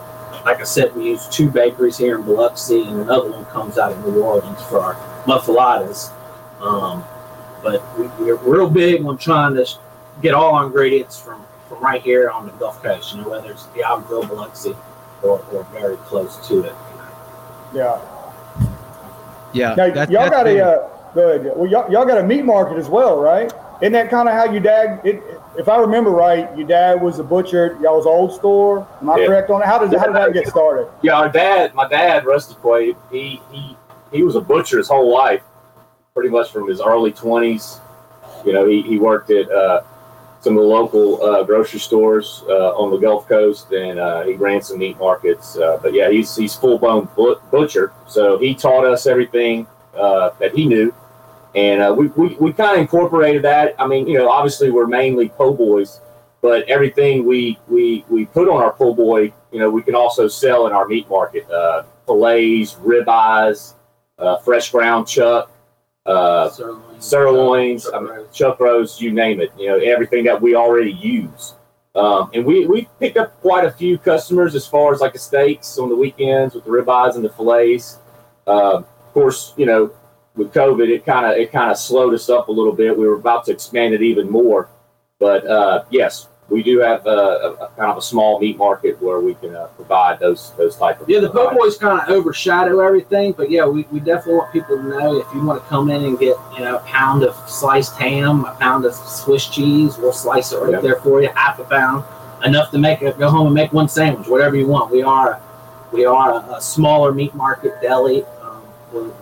Like 0.44 0.60
I 0.60 0.64
said, 0.64 0.94
we 0.94 1.06
use 1.06 1.26
two 1.28 1.50
bakeries 1.50 1.96
here 1.98 2.16
in 2.16 2.22
Biloxi, 2.24 2.82
and 2.82 3.00
another 3.00 3.30
one 3.30 3.44
comes 3.46 3.78
out 3.78 3.92
of 3.92 4.06
New 4.06 4.22
Orleans 4.22 4.62
for 4.62 4.80
our 4.80 4.94
muffulettas. 5.24 6.12
Um, 6.60 7.04
but 7.62 7.82
we, 7.98 8.30
are 8.30 8.36
real 8.36 8.70
big 8.70 9.04
on 9.04 9.18
trying 9.18 9.54
to 9.54 9.66
get 10.22 10.34
all 10.34 10.54
our 10.54 10.66
ingredients 10.66 11.18
from, 11.18 11.44
from 11.68 11.80
right 11.80 12.00
here 12.00 12.30
on 12.30 12.46
the 12.46 12.52
Gulf 12.52 12.80
Coast, 12.82 13.14
you 13.14 13.22
know, 13.22 13.28
whether 13.28 13.50
it's 13.50 13.66
D'Iberville, 13.66 14.28
Biloxi, 14.28 14.76
or, 15.22 15.44
or 15.52 15.64
very 15.72 15.96
close 15.96 16.46
to 16.48 16.62
it. 16.64 16.74
Yeah. 17.74 18.00
Yeah, 19.56 19.68
Now, 19.70 19.74
that's- 19.88 20.10
y'all 20.10 20.22
that's 20.24 20.36
got 20.36 20.44
big. 20.44 20.58
a 20.58 20.66
uh, 20.66 20.88
good. 21.14 21.52
Well, 21.56 21.66
y'all, 21.70 21.90
y'all 21.90 22.04
got 22.04 22.18
a 22.18 22.22
meat 22.22 22.44
market 22.44 22.76
as 22.76 22.88
well, 22.88 23.18
right? 23.18 23.50
Isn't 23.80 23.92
that 23.94 24.10
kind 24.10 24.28
of 24.28 24.34
how 24.34 24.44
your 24.50 24.60
dad? 24.62 25.00
It, 25.04 25.22
if 25.58 25.68
I 25.68 25.78
remember 25.78 26.10
right, 26.10 26.54
your 26.56 26.66
dad 26.66 27.00
was 27.02 27.18
a 27.18 27.24
butcher. 27.24 27.76
Y'all 27.82 27.96
was 27.96 28.06
old 28.06 28.32
store. 28.32 28.86
Am 29.00 29.10
I 29.10 29.18
Yeah. 29.18 29.26
correct 29.26 29.50
on 29.50 29.62
it? 29.62 29.66
How 29.66 29.78
did 29.78 29.98
how 29.98 30.06
did 30.06 30.14
that 30.16 30.32
get 30.32 30.46
started? 30.48 30.88
Yeah, 31.02 31.14
our 31.18 31.28
dad, 31.28 31.74
my 31.74 31.86
dad, 31.88 32.24
Rusty 32.26 32.54
Quave, 32.54 32.96
he 33.10 33.40
he 33.50 33.76
he 34.12 34.22
was 34.22 34.34
a 34.36 34.40
butcher 34.40 34.78
his 34.78 34.88
whole 34.88 35.12
life, 35.12 35.42
pretty 36.14 36.30
much 36.30 36.50
from 36.52 36.68
his 36.68 36.80
early 36.80 37.12
twenties. 37.12 37.80
You 38.44 38.52
know, 38.52 38.66
he, 38.66 38.80
he 38.82 38.98
worked 38.98 39.30
at 39.30 39.50
uh, 39.50 39.82
some 40.46 40.56
of 40.56 40.62
the 40.62 40.68
local 40.68 41.20
uh, 41.24 41.42
grocery 41.42 41.80
stores 41.80 42.44
uh, 42.48 42.70
on 42.76 42.92
the 42.92 42.98
Gulf 42.98 43.26
Coast, 43.26 43.72
and 43.72 43.98
uh, 43.98 44.22
he 44.22 44.34
ran 44.34 44.62
some 44.62 44.78
meat 44.78 44.96
markets. 44.96 45.56
Uh, 45.58 45.76
but 45.82 45.92
yeah, 45.92 46.08
he's 46.08 46.36
he's 46.36 46.54
full 46.54 46.78
blown 46.78 47.08
butcher, 47.50 47.92
so 48.06 48.38
he 48.38 48.54
taught 48.54 48.84
us 48.86 49.08
everything 49.08 49.66
uh, 49.96 50.30
that 50.38 50.54
he 50.54 50.64
knew, 50.64 50.94
and 51.56 51.82
uh, 51.82 51.92
we 51.92 52.06
we, 52.14 52.36
we 52.36 52.52
kind 52.52 52.76
of 52.76 52.80
incorporated 52.80 53.42
that. 53.42 53.74
I 53.76 53.88
mean, 53.88 54.06
you 54.06 54.18
know, 54.18 54.30
obviously 54.30 54.70
we're 54.70 54.86
mainly 54.86 55.30
po' 55.30 55.52
boys, 55.52 56.00
but 56.42 56.62
everything 56.68 57.26
we 57.26 57.58
we 57.66 58.04
we 58.08 58.26
put 58.26 58.48
on 58.48 58.62
our 58.62 58.72
po' 58.72 58.94
boy, 58.94 59.32
you 59.50 59.58
know, 59.58 59.68
we 59.68 59.82
can 59.82 59.96
also 59.96 60.28
sell 60.28 60.68
in 60.68 60.72
our 60.72 60.86
meat 60.86 61.10
market. 61.10 61.44
Fillets, 62.06 62.74
ribeyes, 62.74 63.74
fresh 64.44 64.70
ground 64.70 65.08
chuck, 65.08 65.50
uh, 66.06 66.48
Sirloin, 66.50 66.85
sirloins, 66.98 67.88
roast. 67.92 68.34
chuck 68.34 68.60
roast, 68.60 69.00
you 69.00 69.12
name 69.12 69.40
it. 69.40 69.52
You 69.58 69.68
know, 69.68 69.78
everything 69.78 70.24
that 70.24 70.40
we 70.40 70.54
already 70.54 70.92
use. 70.92 71.54
Um, 71.94 72.30
and 72.34 72.44
we 72.44 72.66
we 72.66 72.88
picked 73.00 73.16
up 73.16 73.40
quite 73.40 73.64
a 73.64 73.70
few 73.70 73.96
customers 73.96 74.54
as 74.54 74.66
far 74.66 74.92
as 74.92 75.00
like 75.00 75.14
the 75.14 75.18
steaks 75.18 75.78
on 75.78 75.88
the 75.88 75.96
weekends 75.96 76.54
with 76.54 76.64
the 76.64 76.70
ribeyes 76.70 77.16
and 77.16 77.24
the 77.24 77.30
fillets. 77.30 77.98
Uh, 78.46 78.76
of 78.78 79.12
course, 79.14 79.54
you 79.56 79.64
know, 79.64 79.90
with 80.34 80.52
COVID, 80.52 80.88
it 80.88 81.06
kind 81.06 81.24
of 81.24 81.38
it 81.38 81.50
kind 81.50 81.70
of 81.70 81.78
slowed 81.78 82.12
us 82.12 82.28
up 82.28 82.48
a 82.48 82.52
little 82.52 82.74
bit. 82.74 82.96
We 82.96 83.08
were 83.08 83.14
about 83.14 83.46
to 83.46 83.52
expand 83.52 83.94
it 83.94 84.02
even 84.02 84.28
more, 84.30 84.68
but 85.18 85.46
uh, 85.46 85.84
yes, 85.90 86.28
we 86.48 86.62
do 86.62 86.78
have 86.78 87.04
a, 87.06 87.10
a, 87.10 87.52
a 87.54 87.68
kind 87.76 87.90
of 87.90 87.96
a 87.96 88.02
small 88.02 88.38
meat 88.38 88.56
market 88.56 89.00
where 89.02 89.18
we 89.20 89.34
can 89.34 89.54
uh, 89.56 89.66
provide 89.76 90.20
those 90.20 90.52
those 90.56 90.76
type 90.76 91.00
of 91.00 91.08
Yeah, 91.08 91.20
the 91.20 91.30
po' 91.30 91.52
boys 91.52 91.76
kind 91.76 92.00
of 92.00 92.08
overshadow 92.08 92.78
everything, 92.80 93.32
but 93.32 93.50
yeah, 93.50 93.66
we, 93.66 93.82
we 93.90 93.98
definitely 93.98 94.34
want 94.36 94.52
people 94.52 94.76
to 94.76 94.82
know 94.84 95.18
if 95.18 95.26
you 95.34 95.44
want 95.44 95.60
to 95.62 95.68
come 95.68 95.90
in 95.90 96.04
and 96.04 96.18
get 96.18 96.36
you 96.54 96.60
know 96.60 96.76
a 96.76 96.80
pound 96.80 97.24
of 97.24 97.34
sliced 97.50 97.96
ham, 97.96 98.44
a 98.44 98.54
pound 98.54 98.84
of 98.84 98.94
Swiss 98.94 99.46
cheese, 99.46 99.98
we'll 99.98 100.12
slice 100.12 100.52
it 100.52 100.58
right 100.58 100.72
Yeah. 100.72 100.80
there 100.80 100.96
for 101.00 101.20
you, 101.20 101.28
half 101.34 101.58
a 101.58 101.64
pound, 101.64 102.04
enough 102.44 102.70
to 102.70 102.78
make 102.78 103.02
it 103.02 103.18
go 103.18 103.28
home 103.28 103.46
and 103.46 103.54
make 103.54 103.72
one 103.72 103.88
sandwich, 103.88 104.28
whatever 104.28 104.54
you 104.56 104.68
want. 104.68 104.90
We 104.92 105.02
are 105.02 105.40
we 105.92 106.04
are 106.04 106.30
a, 106.32 106.54
a 106.56 106.60
smaller 106.60 107.12
meat 107.12 107.34
market 107.34 107.80
deli. 107.82 108.24
Um, 108.42 109.12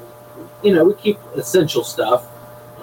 you 0.63 0.75
know, 0.75 0.85
we 0.85 0.95
keep 0.95 1.19
essential 1.37 1.85
stuff, 1.85 2.27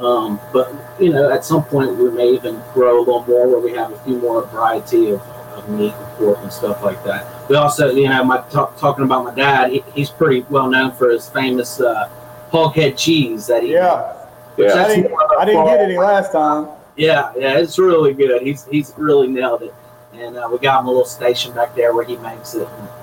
um, 0.04 0.40
but 0.52 0.74
you 1.00 1.12
know, 1.12 1.30
at 1.30 1.46
some 1.46 1.64
point 1.64 1.96
we 1.98 2.10
may 2.12 2.30
even 2.34 2.62
grow 2.74 3.00
a 3.00 3.04
little 3.04 3.24
more 3.26 3.48
where 3.48 3.60
we 3.60 3.72
have 3.74 3.92
a 3.92 4.00
few 4.00 4.18
more 4.20 4.46
variety 4.48 5.12
of, 5.12 5.22
of 5.22 5.70
meat 5.70 5.94
and 5.94 6.06
pork 6.18 6.40
and 6.40 6.52
stuff 6.52 6.84
like 6.84 7.04
that. 7.04 7.26
We 7.50 7.56
also, 7.56 7.90
you 7.92 8.08
know, 8.10 8.24
my 8.24 8.38
talk, 8.50 8.78
talking 8.78 9.04
about 9.06 9.26
my 9.26 9.34
dad, 9.34 9.72
he, 9.72 9.84
he's 9.94 10.10
pretty 10.10 10.46
well 10.50 10.70
known 10.70 10.92
for 10.94 11.10
his 11.10 11.30
famous 11.30 11.80
uh, 11.82 12.10
hog 12.50 12.76
head 12.76 12.98
cheese 12.98 13.48
that 13.48 13.64
he. 13.64 13.74
Yeah, 13.74 14.14
Yeah. 14.58 14.74
I 14.86 14.88
didn't, 14.88 15.12
more 15.12 15.24
of 15.26 15.32
a 15.38 15.42
I 15.42 15.46
didn't 15.46 15.62
fall- 15.62 15.68
get 15.68 15.80
any 15.82 15.98
last 15.98 16.32
time. 16.32 16.68
Yeah, 16.98 17.32
yeah, 17.38 17.58
it's 17.58 17.80
really 17.80 18.14
good. 18.14 18.42
He's 18.42 18.66
he's 18.66 18.94
really 18.98 19.28
nailed 19.28 19.64
it, 19.64 19.74
and 20.14 20.36
uh, 20.38 20.48
we 20.52 20.58
got 20.60 20.82
him 20.82 20.88
a 20.88 20.90
little 20.90 21.06
station 21.06 21.54
back 21.54 21.74
there 21.74 21.94
where 21.96 22.04
he 22.06 22.18
makes 22.18 22.54
it, 22.54 22.68
and, 22.68 22.70
and, 22.70 22.90
and 22.90 23.01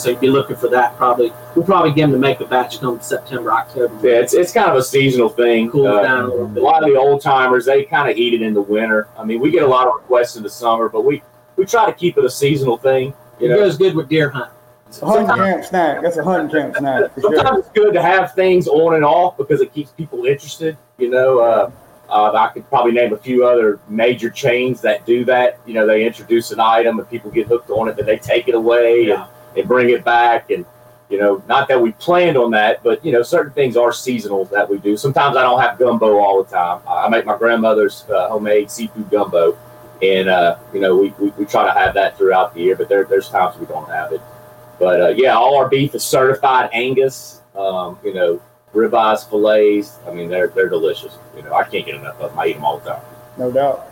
so 0.00 0.10
you'd 0.10 0.20
be 0.20 0.28
looking 0.28 0.56
for 0.56 0.68
that. 0.68 0.96
Probably 0.96 1.32
we'll 1.54 1.64
probably 1.64 1.92
get 1.92 2.02
them 2.02 2.12
to 2.12 2.18
make 2.18 2.40
a 2.40 2.44
batch 2.46 2.80
come 2.80 3.00
September, 3.00 3.52
October. 3.52 3.94
Yeah, 4.06 4.20
it's, 4.20 4.34
it's 4.34 4.52
kind 4.52 4.70
of 4.70 4.76
a 4.76 4.82
seasonal 4.82 5.28
thing. 5.28 5.70
cool 5.70 5.86
Uh, 5.86 6.02
down 6.02 6.24
a 6.24 6.28
little 6.28 6.48
bit. 6.48 6.62
A 6.62 6.66
lot 6.66 6.82
of 6.82 6.88
the 6.88 6.96
old 6.98 7.20
timers, 7.20 7.64
they 7.66 7.84
kind 7.84 8.10
of 8.10 8.16
eat 8.16 8.34
it 8.34 8.42
in 8.42 8.54
the 8.54 8.62
winter. 8.62 9.08
I 9.18 9.24
mean, 9.24 9.40
we 9.40 9.50
get 9.50 9.62
a 9.62 9.66
lot 9.66 9.86
of 9.86 9.94
requests 9.94 10.36
in 10.36 10.42
the 10.42 10.50
summer, 10.50 10.88
but 10.88 11.04
we, 11.04 11.22
we 11.56 11.66
try 11.66 11.86
to 11.86 11.92
keep 11.92 12.16
it 12.18 12.24
a 12.24 12.30
seasonal 12.30 12.76
thing. 12.78 13.14
It 13.38 13.44
You 13.44 13.48
know, 13.50 13.56
goes 13.56 13.76
good 13.76 13.94
with 13.94 14.08
deer 14.08 14.30
hunting. 14.30 14.52
It's 14.88 15.00
a 15.02 15.06
hunting 15.06 15.26
camp 15.28 15.64
snack. 15.64 16.02
That's 16.02 16.16
a 16.16 16.24
hunting 16.24 16.50
camp 16.50 16.76
snack 16.76 17.14
for 17.14 17.20
sure. 17.20 17.36
sometimes 17.36 17.58
it's 17.60 17.68
good 17.70 17.92
to 17.94 18.02
have 18.02 18.34
things 18.34 18.66
on 18.66 18.94
and 18.96 19.04
off 19.04 19.36
because 19.36 19.60
it 19.60 19.72
keeps 19.72 19.92
people 19.92 20.24
interested. 20.24 20.76
You 20.98 21.10
know, 21.10 21.38
uh, 21.38 21.70
uh, 22.08 22.32
I 22.34 22.48
could 22.48 22.68
probably 22.68 22.90
name 22.90 23.12
a 23.12 23.16
few 23.16 23.46
other 23.46 23.78
major 23.88 24.30
chains 24.30 24.80
that 24.80 25.06
do 25.06 25.24
that. 25.26 25.60
You 25.64 25.74
know, 25.74 25.86
they 25.86 26.04
introduce 26.04 26.50
an 26.50 26.58
item 26.58 26.98
and 26.98 27.08
people 27.08 27.30
get 27.30 27.46
hooked 27.46 27.70
on 27.70 27.86
it, 27.88 27.94
then 27.96 28.04
they 28.06 28.18
take 28.18 28.48
it 28.48 28.56
away 28.56 29.06
Yeah. 29.06 29.22
and, 29.22 29.30
and 29.56 29.66
bring 29.68 29.90
it 29.90 30.04
back. 30.04 30.50
And, 30.50 30.64
you 31.08 31.18
know, 31.18 31.42
not 31.48 31.68
that 31.68 31.80
we 31.80 31.92
planned 31.92 32.36
on 32.36 32.50
that, 32.52 32.82
but, 32.82 33.04
you 33.04 33.12
know, 33.12 33.22
certain 33.22 33.52
things 33.52 33.76
are 33.76 33.92
seasonal 33.92 34.44
that 34.46 34.68
we 34.68 34.78
do. 34.78 34.96
Sometimes 34.96 35.36
I 35.36 35.42
don't 35.42 35.60
have 35.60 35.78
gumbo 35.78 36.18
all 36.18 36.42
the 36.42 36.50
time. 36.50 36.80
I 36.88 37.08
make 37.08 37.26
my 37.26 37.36
grandmother's 37.36 38.04
uh, 38.08 38.28
homemade 38.28 38.70
seafood 38.70 39.10
gumbo. 39.10 39.58
And, 40.02 40.28
uh, 40.28 40.56
you 40.72 40.80
know, 40.80 40.96
we, 40.96 41.10
we, 41.18 41.30
we 41.30 41.44
try 41.44 41.64
to 41.64 41.72
have 41.78 41.94
that 41.94 42.16
throughout 42.16 42.54
the 42.54 42.60
year, 42.60 42.76
but 42.76 42.88
there, 42.88 43.04
there's 43.04 43.28
times 43.28 43.58
we 43.58 43.66
don't 43.66 43.88
have 43.88 44.12
it. 44.12 44.20
But 44.78 45.00
uh, 45.00 45.08
yeah, 45.08 45.36
all 45.36 45.58
our 45.58 45.68
beef 45.68 45.94
is 45.94 46.02
certified 46.02 46.70
Angus. 46.72 47.42
Um, 47.54 47.98
you 48.02 48.14
know, 48.14 48.40
ribeyes, 48.72 49.28
fillets. 49.28 49.98
I 50.08 50.14
mean, 50.14 50.30
they're 50.30 50.48
they're 50.48 50.70
delicious. 50.70 51.18
You 51.36 51.42
know, 51.42 51.52
I 51.52 51.64
can't 51.64 51.84
get 51.84 51.96
enough 51.96 52.18
of 52.18 52.30
them. 52.30 52.38
I 52.38 52.46
eat 52.46 52.54
them 52.54 52.64
all 52.64 52.78
the 52.78 52.90
time. 52.90 53.02
No 53.36 53.52
doubt. 53.52 53.90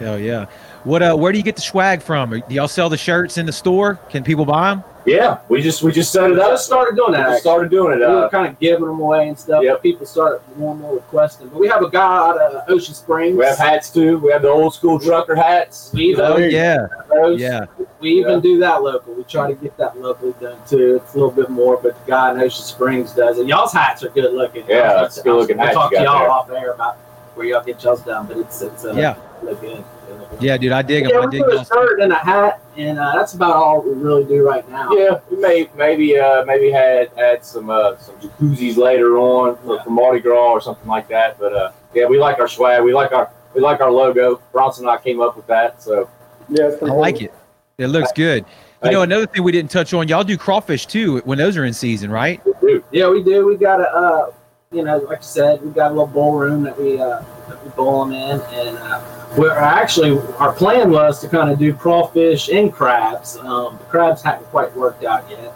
Hell 0.00 0.18
yeah. 0.18 0.46
What 0.86 1.02
uh 1.02 1.16
where 1.16 1.32
do 1.32 1.38
you 1.38 1.42
get 1.44 1.56
the 1.56 1.62
swag 1.62 2.00
from? 2.00 2.30
Do 2.30 2.42
y'all 2.54 2.68
sell 2.68 2.88
the 2.88 2.96
shirts 2.96 3.38
in 3.38 3.44
the 3.46 3.52
store? 3.52 3.96
Can 4.08 4.22
people 4.22 4.44
buy 4.44 4.70
them? 4.72 4.84
Yeah, 5.04 5.38
we 5.48 5.60
just 5.60 5.82
we 5.82 5.90
just 5.90 6.12
set 6.12 6.30
it 6.30 6.38
I 6.38 6.42
up. 6.44 6.50
just 6.52 6.66
started 6.66 6.94
doing 6.94 7.10
We 7.10 7.16
that. 7.16 7.28
just 7.30 7.40
started 7.42 7.70
doing 7.72 7.94
it. 7.94 7.98
we 8.00 8.06
were 8.06 8.26
Uh, 8.26 8.28
kind 8.28 8.46
of 8.46 8.58
giving 8.60 8.86
them 8.86 9.00
away 9.00 9.26
and 9.28 9.36
stuff. 9.36 9.64
Yep. 9.64 9.82
People 9.82 10.06
started 10.06 10.40
more 10.56 10.72
and 10.72 10.80
more 10.80 10.94
requesting. 10.94 11.48
But 11.48 11.58
we 11.58 11.66
have 11.66 11.82
a 11.82 11.90
guy 11.90 12.00
out 12.28 12.38
of 12.40 12.62
Ocean 12.68 12.94
Springs. 12.94 13.36
we 13.36 13.44
have 13.44 13.58
hats 13.58 13.90
too. 13.90 14.18
We 14.18 14.30
have 14.30 14.42
the 14.42 14.48
old 14.48 14.74
school 14.74 15.00
trucker 15.00 15.34
hats. 15.34 15.90
We 15.92 16.02
even, 16.06 16.24
Oh 16.24 16.36
yeah. 16.36 16.86
those. 17.12 17.40
Yeah. 17.40 17.66
we 18.00 18.10
even 18.20 18.34
Yeah. 18.34 18.40
do 18.40 18.58
that 18.60 18.82
local. 18.84 19.14
We 19.14 19.24
try 19.24 19.48
to 19.48 19.54
get 19.54 19.76
that 19.78 20.00
locally 20.00 20.34
done 20.40 20.58
too. 20.68 21.00
It's 21.02 21.14
a 21.14 21.18
little 21.18 21.32
bit 21.32 21.50
more, 21.50 21.78
but 21.82 21.94
the 22.04 22.10
guy 22.10 22.30
in 22.32 22.40
Ocean 22.40 22.62
Springs 22.64 23.10
does 23.12 23.38
it. 23.40 23.46
Y'all's 23.48 23.72
hats 23.72 24.04
are 24.04 24.10
good 24.10 24.32
looking. 24.32 24.64
Yeah, 24.68 24.92
I'll- 24.92 25.04
it's 25.06 25.20
good 25.20 25.34
looking 25.34 25.58
I'll 25.60 25.72
talk 25.74 25.90
to 25.92 26.02
y'all 26.02 26.18
there. 26.20 26.30
off 26.30 26.50
air 26.50 26.72
about 26.72 26.96
where 27.36 27.46
y'all 27.46 27.62
get 27.62 27.82
y'all's 27.84 28.00
done, 28.02 28.26
but 28.26 28.38
it's 28.38 28.62
it's 28.62 28.84
uh, 28.84 28.92
Yeah. 28.94 29.16
look 29.42 29.60
good. 29.60 29.84
They 30.08 30.12
look 30.14 30.30
good. 30.30 30.42
Yeah, 30.42 30.56
dude, 30.56 30.72
I 30.72 30.82
dig 30.82 31.04
them. 31.04 31.12
Yeah, 31.14 31.20
I 31.20 31.26
dig 31.30 31.42
do 31.42 31.58
a 31.58 31.64
shirt 31.64 32.00
and 32.00 32.12
a 32.12 32.16
hat, 32.16 32.60
and 32.76 32.98
uh, 32.98 33.12
that's 33.14 33.34
about 33.34 33.54
all 33.54 33.82
we 33.82 33.92
really 33.92 34.24
do 34.24 34.44
right 34.46 34.68
now. 34.70 34.90
Yeah, 34.92 35.20
we 35.30 35.36
may 35.36 35.68
maybe 35.76 36.18
uh, 36.18 36.44
maybe 36.46 36.70
had 36.70 37.10
had 37.16 37.44
some 37.44 37.68
uh, 37.70 37.96
some 37.98 38.16
jacuzzis 38.16 38.76
later 38.76 39.18
on 39.18 39.56
for, 39.58 39.76
Yeah. 39.76 39.84
for 39.84 39.90
Mardi 39.90 40.20
Gras 40.20 40.50
or 40.52 40.60
something 40.60 40.88
like 40.88 41.08
that. 41.08 41.38
But 41.38 41.52
uh, 41.52 41.72
yeah, 41.94 42.06
we 42.06 42.18
like 42.18 42.38
our 42.40 42.48
swag. 42.48 42.82
We 42.82 42.94
like 42.94 43.12
our 43.12 43.30
we 43.54 43.60
like 43.60 43.80
our 43.80 43.90
logo. 43.92 44.40
Bronson 44.52 44.84
and 44.86 44.90
I 44.90 44.96
came 45.02 45.20
up 45.20 45.36
with 45.36 45.46
that. 45.48 45.82
So 45.82 46.08
Yeah, 46.48 46.66
it's 46.68 46.76
I 46.76 46.78
pretty 46.78 46.96
like 46.96 47.20
it. 47.22 47.34
It 47.78 47.88
looks 47.88 48.10
good. 48.12 48.44
You 48.46 48.90
Thank 48.90 48.92
know, 48.92 49.02
another 49.02 49.26
thing 49.26 49.42
we 49.42 49.52
didn't 49.52 49.70
touch 49.70 49.92
on, 49.94 50.06
y'all 50.06 50.22
do 50.22 50.36
crawfish 50.36 50.86
too 50.86 51.18
when 51.24 51.38
those 51.38 51.56
are 51.56 51.64
in 51.64 51.72
season, 51.72 52.10
right? 52.10 52.40
we 52.44 52.52
do. 52.60 52.84
Yeah, 52.92 53.08
we 53.08 53.22
do. 53.22 53.46
We 53.46 53.56
got 53.56 53.80
a, 53.80 53.88
uh, 53.90 54.30
you 54.72 54.82
know, 54.82 54.98
like 54.98 55.18
you 55.18 55.24
said, 55.24 55.62
we've 55.62 55.74
got 55.74 55.92
a 55.92 55.94
little 55.94 56.06
bowl 56.06 56.36
room 56.36 56.62
that 56.64 56.78
we 56.78 57.00
uh, 57.00 57.22
that 57.48 57.64
we 57.64 57.70
bowl 57.70 58.04
them 58.04 58.12
in, 58.12 58.40
and 58.52 58.76
uh, 58.78 59.00
we're 59.38 59.56
actually 59.56 60.18
our 60.38 60.52
plan 60.52 60.90
was 60.90 61.20
to 61.20 61.28
kind 61.28 61.50
of 61.50 61.58
do 61.58 61.72
crawfish 61.72 62.48
and 62.48 62.72
crabs. 62.72 63.36
Um, 63.36 63.78
the 63.78 63.84
crabs 63.84 64.22
haven't 64.22 64.46
quite 64.46 64.74
worked 64.76 65.04
out 65.04 65.28
yet, 65.30 65.52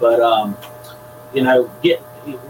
but 0.00 0.20
um, 0.20 0.56
you 1.32 1.42
know, 1.42 1.70
get 1.82 2.02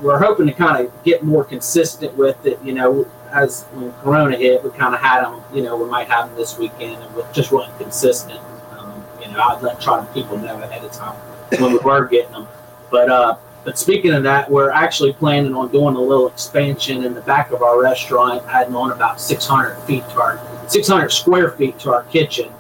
we're 0.03 0.19
hoping 0.19 0.47
to 0.47 0.53
kind 0.53 0.85
of 0.85 1.05
get 1.05 1.23
more 1.23 1.45
consistent 1.45 2.17
with 2.17 2.45
it. 2.47 2.59
You 2.65 2.73
know, 2.73 3.07
as 3.31 3.65
when 3.75 3.93
Corona 3.95 4.37
hit, 4.37 4.65
we 4.65 4.71
kind 4.71 4.95
of 4.95 5.01
had 5.01 5.25
them. 5.25 5.43
You 5.53 5.63
know, 5.63 5.77
we 5.77 5.91
might 5.91 6.09
have 6.09 6.29
them 6.29 6.39
this 6.39 6.57
weekend, 6.57 7.03
and 7.03 7.15
we're 7.15 7.31
just 7.33 7.53
wasn't 7.53 7.79
consistent. 7.79 8.41
Um, 8.73 9.05
you 9.21 9.29
know, 9.31 9.41
I'd 9.41 9.63
let 9.63 9.79
try 9.79 10.01
to 10.01 10.13
people 10.15 10.39
know 10.39 10.61
ahead 10.63 10.83
of 10.83 10.93
time 10.93 11.17
when 11.61 11.73
we 11.73 11.79
were 11.79 12.07
getting 12.07 12.33
them, 12.33 12.49
but. 12.91 13.11
uh 13.11 13.37
but 13.69 13.79
speaking 13.79 14.15
of 14.15 14.23
that, 14.23 14.51
we're 14.51 14.71
actually 14.71 15.13
planning 15.13 15.55
on 15.55 15.71
doing 15.71 15.95
a 15.95 16.01
little 16.01 16.27
expansion 16.27 17.05
in 17.05 17.13
the 17.13 17.21
back 17.21 17.51
of 17.51 17.63
our 17.63 17.79
restaurant, 17.79 18.43
adding 18.47 18.75
on 18.75 18.93
about 18.93 19.21
600 19.21 19.77
feet 19.81 20.09
to 20.09 20.23
our 20.23 20.41
600 20.69 21.11
square 21.11 21.51
feet 21.51 21.79
to 21.81 21.93
our 21.93 22.05
kitchen, 22.05 22.51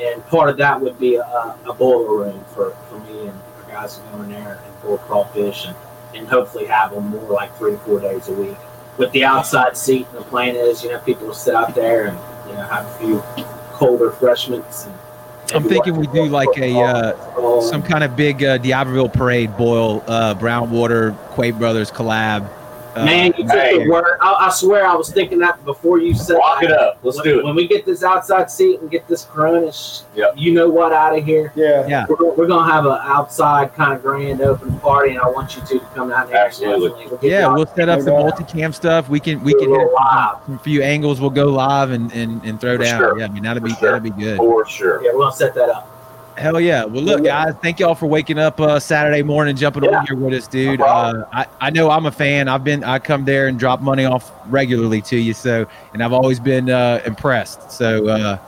and 0.00 0.26
part 0.28 0.48
of 0.48 0.56
that 0.56 0.80
would 0.80 0.98
be 0.98 1.16
a, 1.16 1.58
a 1.66 1.74
boiler 1.74 2.20
room 2.20 2.42
for, 2.54 2.70
for 2.88 2.98
me 3.00 3.28
and 3.28 3.38
our 3.58 3.70
guys 3.70 3.98
to 3.98 4.02
go 4.04 4.22
in 4.22 4.30
there 4.30 4.58
and 4.64 4.82
boil 4.82 4.96
crawfish 4.96 5.66
and, 5.66 5.76
and 6.14 6.26
hopefully 6.26 6.64
have 6.64 6.90
them 6.90 7.08
more 7.08 7.30
like 7.30 7.54
three 7.58 7.72
to 7.72 7.78
four 7.80 8.00
days 8.00 8.28
a 8.28 8.32
week. 8.32 8.56
With 8.96 9.12
the 9.12 9.26
outside 9.26 9.76
seat, 9.76 10.10
the 10.14 10.22
plan 10.22 10.56
is, 10.56 10.82
you 10.82 10.88
know, 10.88 11.00
people 11.00 11.26
will 11.26 11.34
sit 11.34 11.54
out 11.54 11.74
there 11.74 12.06
and 12.06 12.18
you 12.48 12.54
know 12.54 12.62
have 12.62 12.86
a 12.86 12.98
few 12.98 13.22
cold 13.72 14.00
refreshments. 14.00 14.86
And 14.86 14.94
I'm 15.54 15.64
thinking 15.64 15.96
we 15.96 16.06
do 16.08 16.24
like 16.26 16.56
a 16.58 16.80
uh, 16.80 17.60
some 17.60 17.82
kind 17.82 18.02
of 18.02 18.16
big 18.16 18.42
uh, 18.42 18.58
parade 19.08 19.56
boil, 19.56 20.02
uh, 20.06 20.34
Brown 20.34 20.70
Water, 20.70 21.12
Quave 21.30 21.58
Brothers 21.58 21.90
collab. 21.90 22.50
Uh, 22.96 23.04
Man, 23.04 23.26
you 23.36 23.44
took 23.44 23.52
hey. 23.52 23.84
the 23.84 23.90
word. 23.90 24.18
I, 24.22 24.46
I 24.46 24.50
swear, 24.50 24.86
I 24.86 24.94
was 24.94 25.10
thinking 25.12 25.38
that 25.40 25.62
before 25.66 25.98
you 25.98 26.14
said. 26.14 26.38
Lock 26.38 26.60
that. 26.62 26.70
it 26.70 26.76
up. 26.76 26.98
Let's 27.02 27.18
when, 27.18 27.24
do 27.24 27.38
it. 27.40 27.44
When 27.44 27.54
we 27.54 27.68
get 27.68 27.84
this 27.84 28.02
outside 28.02 28.50
seat 28.50 28.80
and 28.80 28.90
get 28.90 29.06
this 29.06 29.24
Coronas, 29.24 30.04
Yep. 30.14 30.34
you 30.36 30.52
know 30.52 30.68
what, 30.70 30.92
out 30.92 31.16
of 31.16 31.24
here. 31.24 31.52
Yeah. 31.54 31.86
Yeah. 31.86 32.06
We're, 32.08 32.32
we're 32.34 32.46
gonna 32.46 32.70
have 32.72 32.86
an 32.86 32.98
outside 33.02 33.74
kind 33.74 33.92
of 33.92 34.02
grand 34.02 34.40
open 34.40 34.78
party, 34.80 35.10
and 35.10 35.20
I 35.20 35.28
want 35.28 35.56
you 35.56 35.62
two 35.66 35.78
to 35.78 35.84
come 35.94 36.10
out 36.10 36.28
there. 36.28 36.46
Absolutely. 36.46 37.06
We'll 37.06 37.18
yeah, 37.22 37.52
we'll 37.52 37.66
set 37.66 37.88
up 37.90 38.00
some 38.00 38.14
Yeah. 38.14 38.30
multicam 38.30 38.74
stuff. 38.74 39.08
We 39.10 39.20
can 39.20 39.42
we 39.44 39.52
do 39.52 39.58
a 39.58 39.60
can 39.60 39.68
hit 39.70 39.78
little 39.78 39.92
live. 39.94 40.36
some 40.46 40.58
few 40.60 40.82
angles. 40.82 41.20
We'll 41.20 41.30
go 41.30 41.46
live 41.46 41.90
and 41.90 42.10
and, 42.12 42.42
and 42.44 42.58
throw 42.60 42.76
For 42.78 42.84
down. 42.84 42.98
sure. 42.98 43.18
Yeah, 43.18 43.26
I 43.26 43.28
mean 43.28 43.42
that'd 43.42 43.62
be 43.62 43.74
sure. 43.74 43.90
that'd 43.92 44.02
be 44.02 44.10
good. 44.10 44.38
For 44.38 44.66
sure. 44.66 45.02
Yeah, 45.04 45.10
we're 45.12 45.20
gonna 45.20 45.36
set 45.36 45.54
that 45.54 45.68
up. 45.68 45.92
Hell 46.36 46.60
yeah. 46.60 46.84
Well, 46.84 47.02
look, 47.02 47.24
guys, 47.24 47.54
thank 47.62 47.80
y'all 47.80 47.94
for 47.94 48.06
waking 48.06 48.38
up 48.38 48.60
uh, 48.60 48.78
Saturday 48.78 49.22
morning, 49.22 49.56
jumping 49.56 49.84
Yeah. 49.84 50.00
on 50.00 50.06
here 50.06 50.16
with 50.16 50.34
us, 50.34 50.46
dude. 50.46 50.80
Uh. 50.82 51.24
I, 51.32 51.46
I 51.60 51.70
know 51.70 51.90
I'm 51.90 52.04
a 52.06 52.12
fan. 52.12 52.46
I've 52.48 52.62
been, 52.62 52.84
I 52.84 52.98
come 52.98 53.24
there 53.24 53.48
and 53.48 53.58
drop 53.58 53.80
money 53.80 54.04
off 54.04 54.30
regularly 54.46 55.00
to 55.02 55.16
you. 55.16 55.32
So, 55.32 55.66
and 55.94 56.02
I've 56.02 56.12
always 56.12 56.38
been 56.38 56.68
uh, 56.68 57.00
impressed. 57.06 57.70
So, 57.72 58.08
uh, 58.08 58.38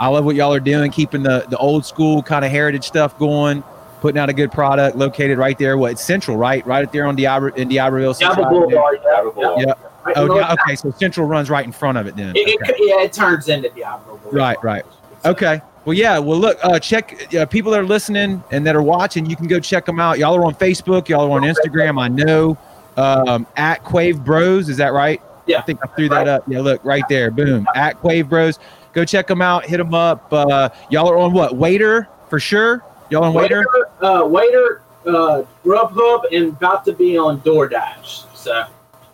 I 0.00 0.08
love 0.08 0.24
what 0.24 0.34
y'all 0.36 0.52
are 0.52 0.60
doing, 0.60 0.90
keeping 0.90 1.22
the, 1.22 1.46
the 1.48 1.56
old 1.56 1.86
school 1.86 2.22
kind 2.22 2.44
of 2.44 2.50
heritage 2.50 2.84
stuff 2.84 3.16
going, 3.18 3.62
putting 4.00 4.18
out 4.18 4.28
a 4.28 4.32
good 4.34 4.50
product 4.52 4.96
located 4.96 5.38
right 5.38 5.56
there. 5.56 5.78
What, 5.78 5.92
it's 5.92 6.04
central, 6.04 6.36
right? 6.36 6.66
Right 6.66 6.90
there 6.92 7.06
on 7.06 7.14
Diablo, 7.16 7.48
in 7.54 7.68
Diableville. 7.68 7.70
Diablo 7.70 8.12
Central 8.12 8.46
Avenue. 8.46 8.60
Boulevard. 8.66 8.98
Yeah, 9.04 9.10
Diablo 9.10 9.30
Boulevard. 9.32 9.64
Yeah. 9.68 9.74
Right 10.04 10.16
Oh, 10.18 10.26
north- 10.26 10.40
yeah, 10.44 10.52
okay. 10.64 10.76
So 10.76 10.90
Central 10.90 11.26
runs 11.26 11.48
right 11.48 11.64
in 11.64 11.72
front 11.72 11.96
of 11.96 12.06
it 12.06 12.14
then. 12.16 12.34
It, 12.36 12.48
it, 12.48 12.76
yeah, 12.78 13.02
it 13.04 13.12
turns 13.12 13.48
into 13.48 13.68
Diablo 13.70 14.16
Boulevard. 14.18 14.34
Right, 14.34 14.62
right. 14.64 14.84
Okay. 15.24 15.60
Well, 15.86 15.94
yeah. 15.94 16.18
Well, 16.18 16.38
look, 16.38 16.58
uh, 16.64 16.80
check 16.80 17.32
uh, 17.34 17.46
people 17.46 17.70
that 17.70 17.80
are 17.80 17.86
listening 17.86 18.42
and 18.50 18.66
that 18.66 18.74
are 18.74 18.82
watching. 18.82 19.24
You 19.24 19.36
can 19.36 19.46
go 19.46 19.60
check 19.60 19.86
them 19.86 20.00
out. 20.00 20.18
Y'all 20.18 20.34
are 20.34 20.44
on 20.44 20.54
Facebook. 20.54 21.08
Y'all 21.08 21.32
are 21.32 21.40
on 21.40 21.42
Instagram. 21.42 22.00
I 22.00 22.08
know. 22.08 22.58
Um, 22.96 23.46
at 23.56 23.84
Quave 23.84 24.24
Bros. 24.24 24.68
Is 24.68 24.78
that 24.78 24.92
right? 24.92 25.22
Yeah. 25.46 25.58
I 25.58 25.62
think 25.62 25.78
I 25.84 25.86
threw 25.86 26.08
that 26.08 26.26
up. 26.26 26.42
Yeah. 26.48 26.60
Look 26.60 26.84
right 26.84 27.04
there. 27.08 27.30
Boom. 27.30 27.68
At 27.76 28.00
Quave 28.02 28.28
Bros. 28.28 28.58
Go 28.94 29.04
check 29.04 29.28
them 29.28 29.40
out. 29.40 29.64
Hit 29.64 29.76
them 29.76 29.94
up. 29.94 30.32
Uh, 30.32 30.70
y'all 30.90 31.08
are 31.08 31.18
on 31.18 31.32
what? 31.32 31.52
Waitr 31.52 32.08
for 32.28 32.40
sure. 32.40 32.82
Y'all 33.10 33.22
on 33.22 33.32
Waitr. 33.32 33.62
Waitr, 33.62 33.84
uh, 34.00 34.22
Waitr, 34.22 34.80
uh, 35.06 35.44
Grubhub, 35.64 36.24
and 36.34 36.48
about 36.48 36.84
to 36.86 36.92
be 36.92 37.16
on 37.16 37.40
DoorDash. 37.42 38.34
So, 38.34 38.64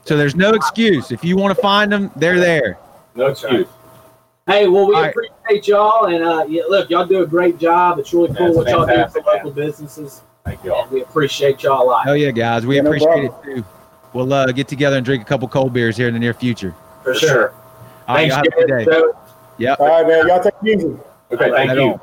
So 0.07 0.17
there's 0.17 0.37
no 0.37 0.55
excuse. 0.55 1.11
If 1.11 1.23
you 1.23 1.37
want 1.37 1.55
to 1.55 1.61
find 1.61 1.93
them, 1.93 2.11
they're 2.17 2.41
there. 2.41 2.79
No 3.15 3.27
excuse. 3.27 3.67
Hey, 4.47 4.69
well, 4.69 4.87
we 4.87 4.95
All 4.95 5.03
right. 5.03 5.11
appreciate 5.11 5.69
y'all, 5.69 6.07
and 6.07 6.23
uh, 6.23 6.45
yeah, 6.49 6.63
look, 6.69 6.91
y'all 6.91 7.07
do 7.07 7.23
a 7.23 7.27
great 7.27 7.59
job. 7.59 7.99
It's 7.99 8.13
really 8.13 8.35
cool 8.35 8.63
That's 8.63 8.75
what 8.75 8.89
y'all 8.91 9.05
do 9.07 9.11
for 9.13 9.21
local 9.23 9.51
businesses, 9.51 10.23
Thank 10.45 10.65
y'all. 10.65 10.89
we 10.89 11.03
appreciate 11.03 11.63
y'all 11.63 11.83
a 11.83 11.87
lot 11.87 12.05
Hell 12.05 12.17
yeah, 12.17 12.31
guys. 12.33 12.67
We 12.67 12.77
Yeah, 12.77 12.83
no 12.83 12.91
appreciate 12.91 13.25
it 13.25 13.33
too. 13.45 13.65
We'll 14.13 14.33
uh, 14.33 14.47
get 14.53 14.69
together 14.69 14.97
and 14.97 15.05
drink 15.05 15.23
a 15.23 15.25
couple 15.25 15.49
cold 15.49 15.73
beers 15.73 15.97
here 15.97 16.09
in 16.09 16.15
the 16.15 16.21
near 16.21 16.35
future. 16.35 16.75
for 17.03 17.15
For 17.15 17.21
sure. 17.21 17.29
sure. 17.29 17.55
All 18.09 18.17
right, 18.17 18.31
Thanks, 18.31 18.35
y'all 18.35 18.45
have 18.45 18.47
a 18.47 18.67
good 18.67 18.85
day. 18.85 18.85
So, 18.85 19.17
Yep. 19.59 19.81
All 19.81 19.87
right, 19.87 20.07
man. 20.07 20.27
Y'all 20.29 20.43
take 20.43 20.55
it 20.63 20.77
easy. 20.79 20.97
Okay, 21.31 21.51
thank 21.51 21.73
you. 21.73 21.81
on. 21.83 22.01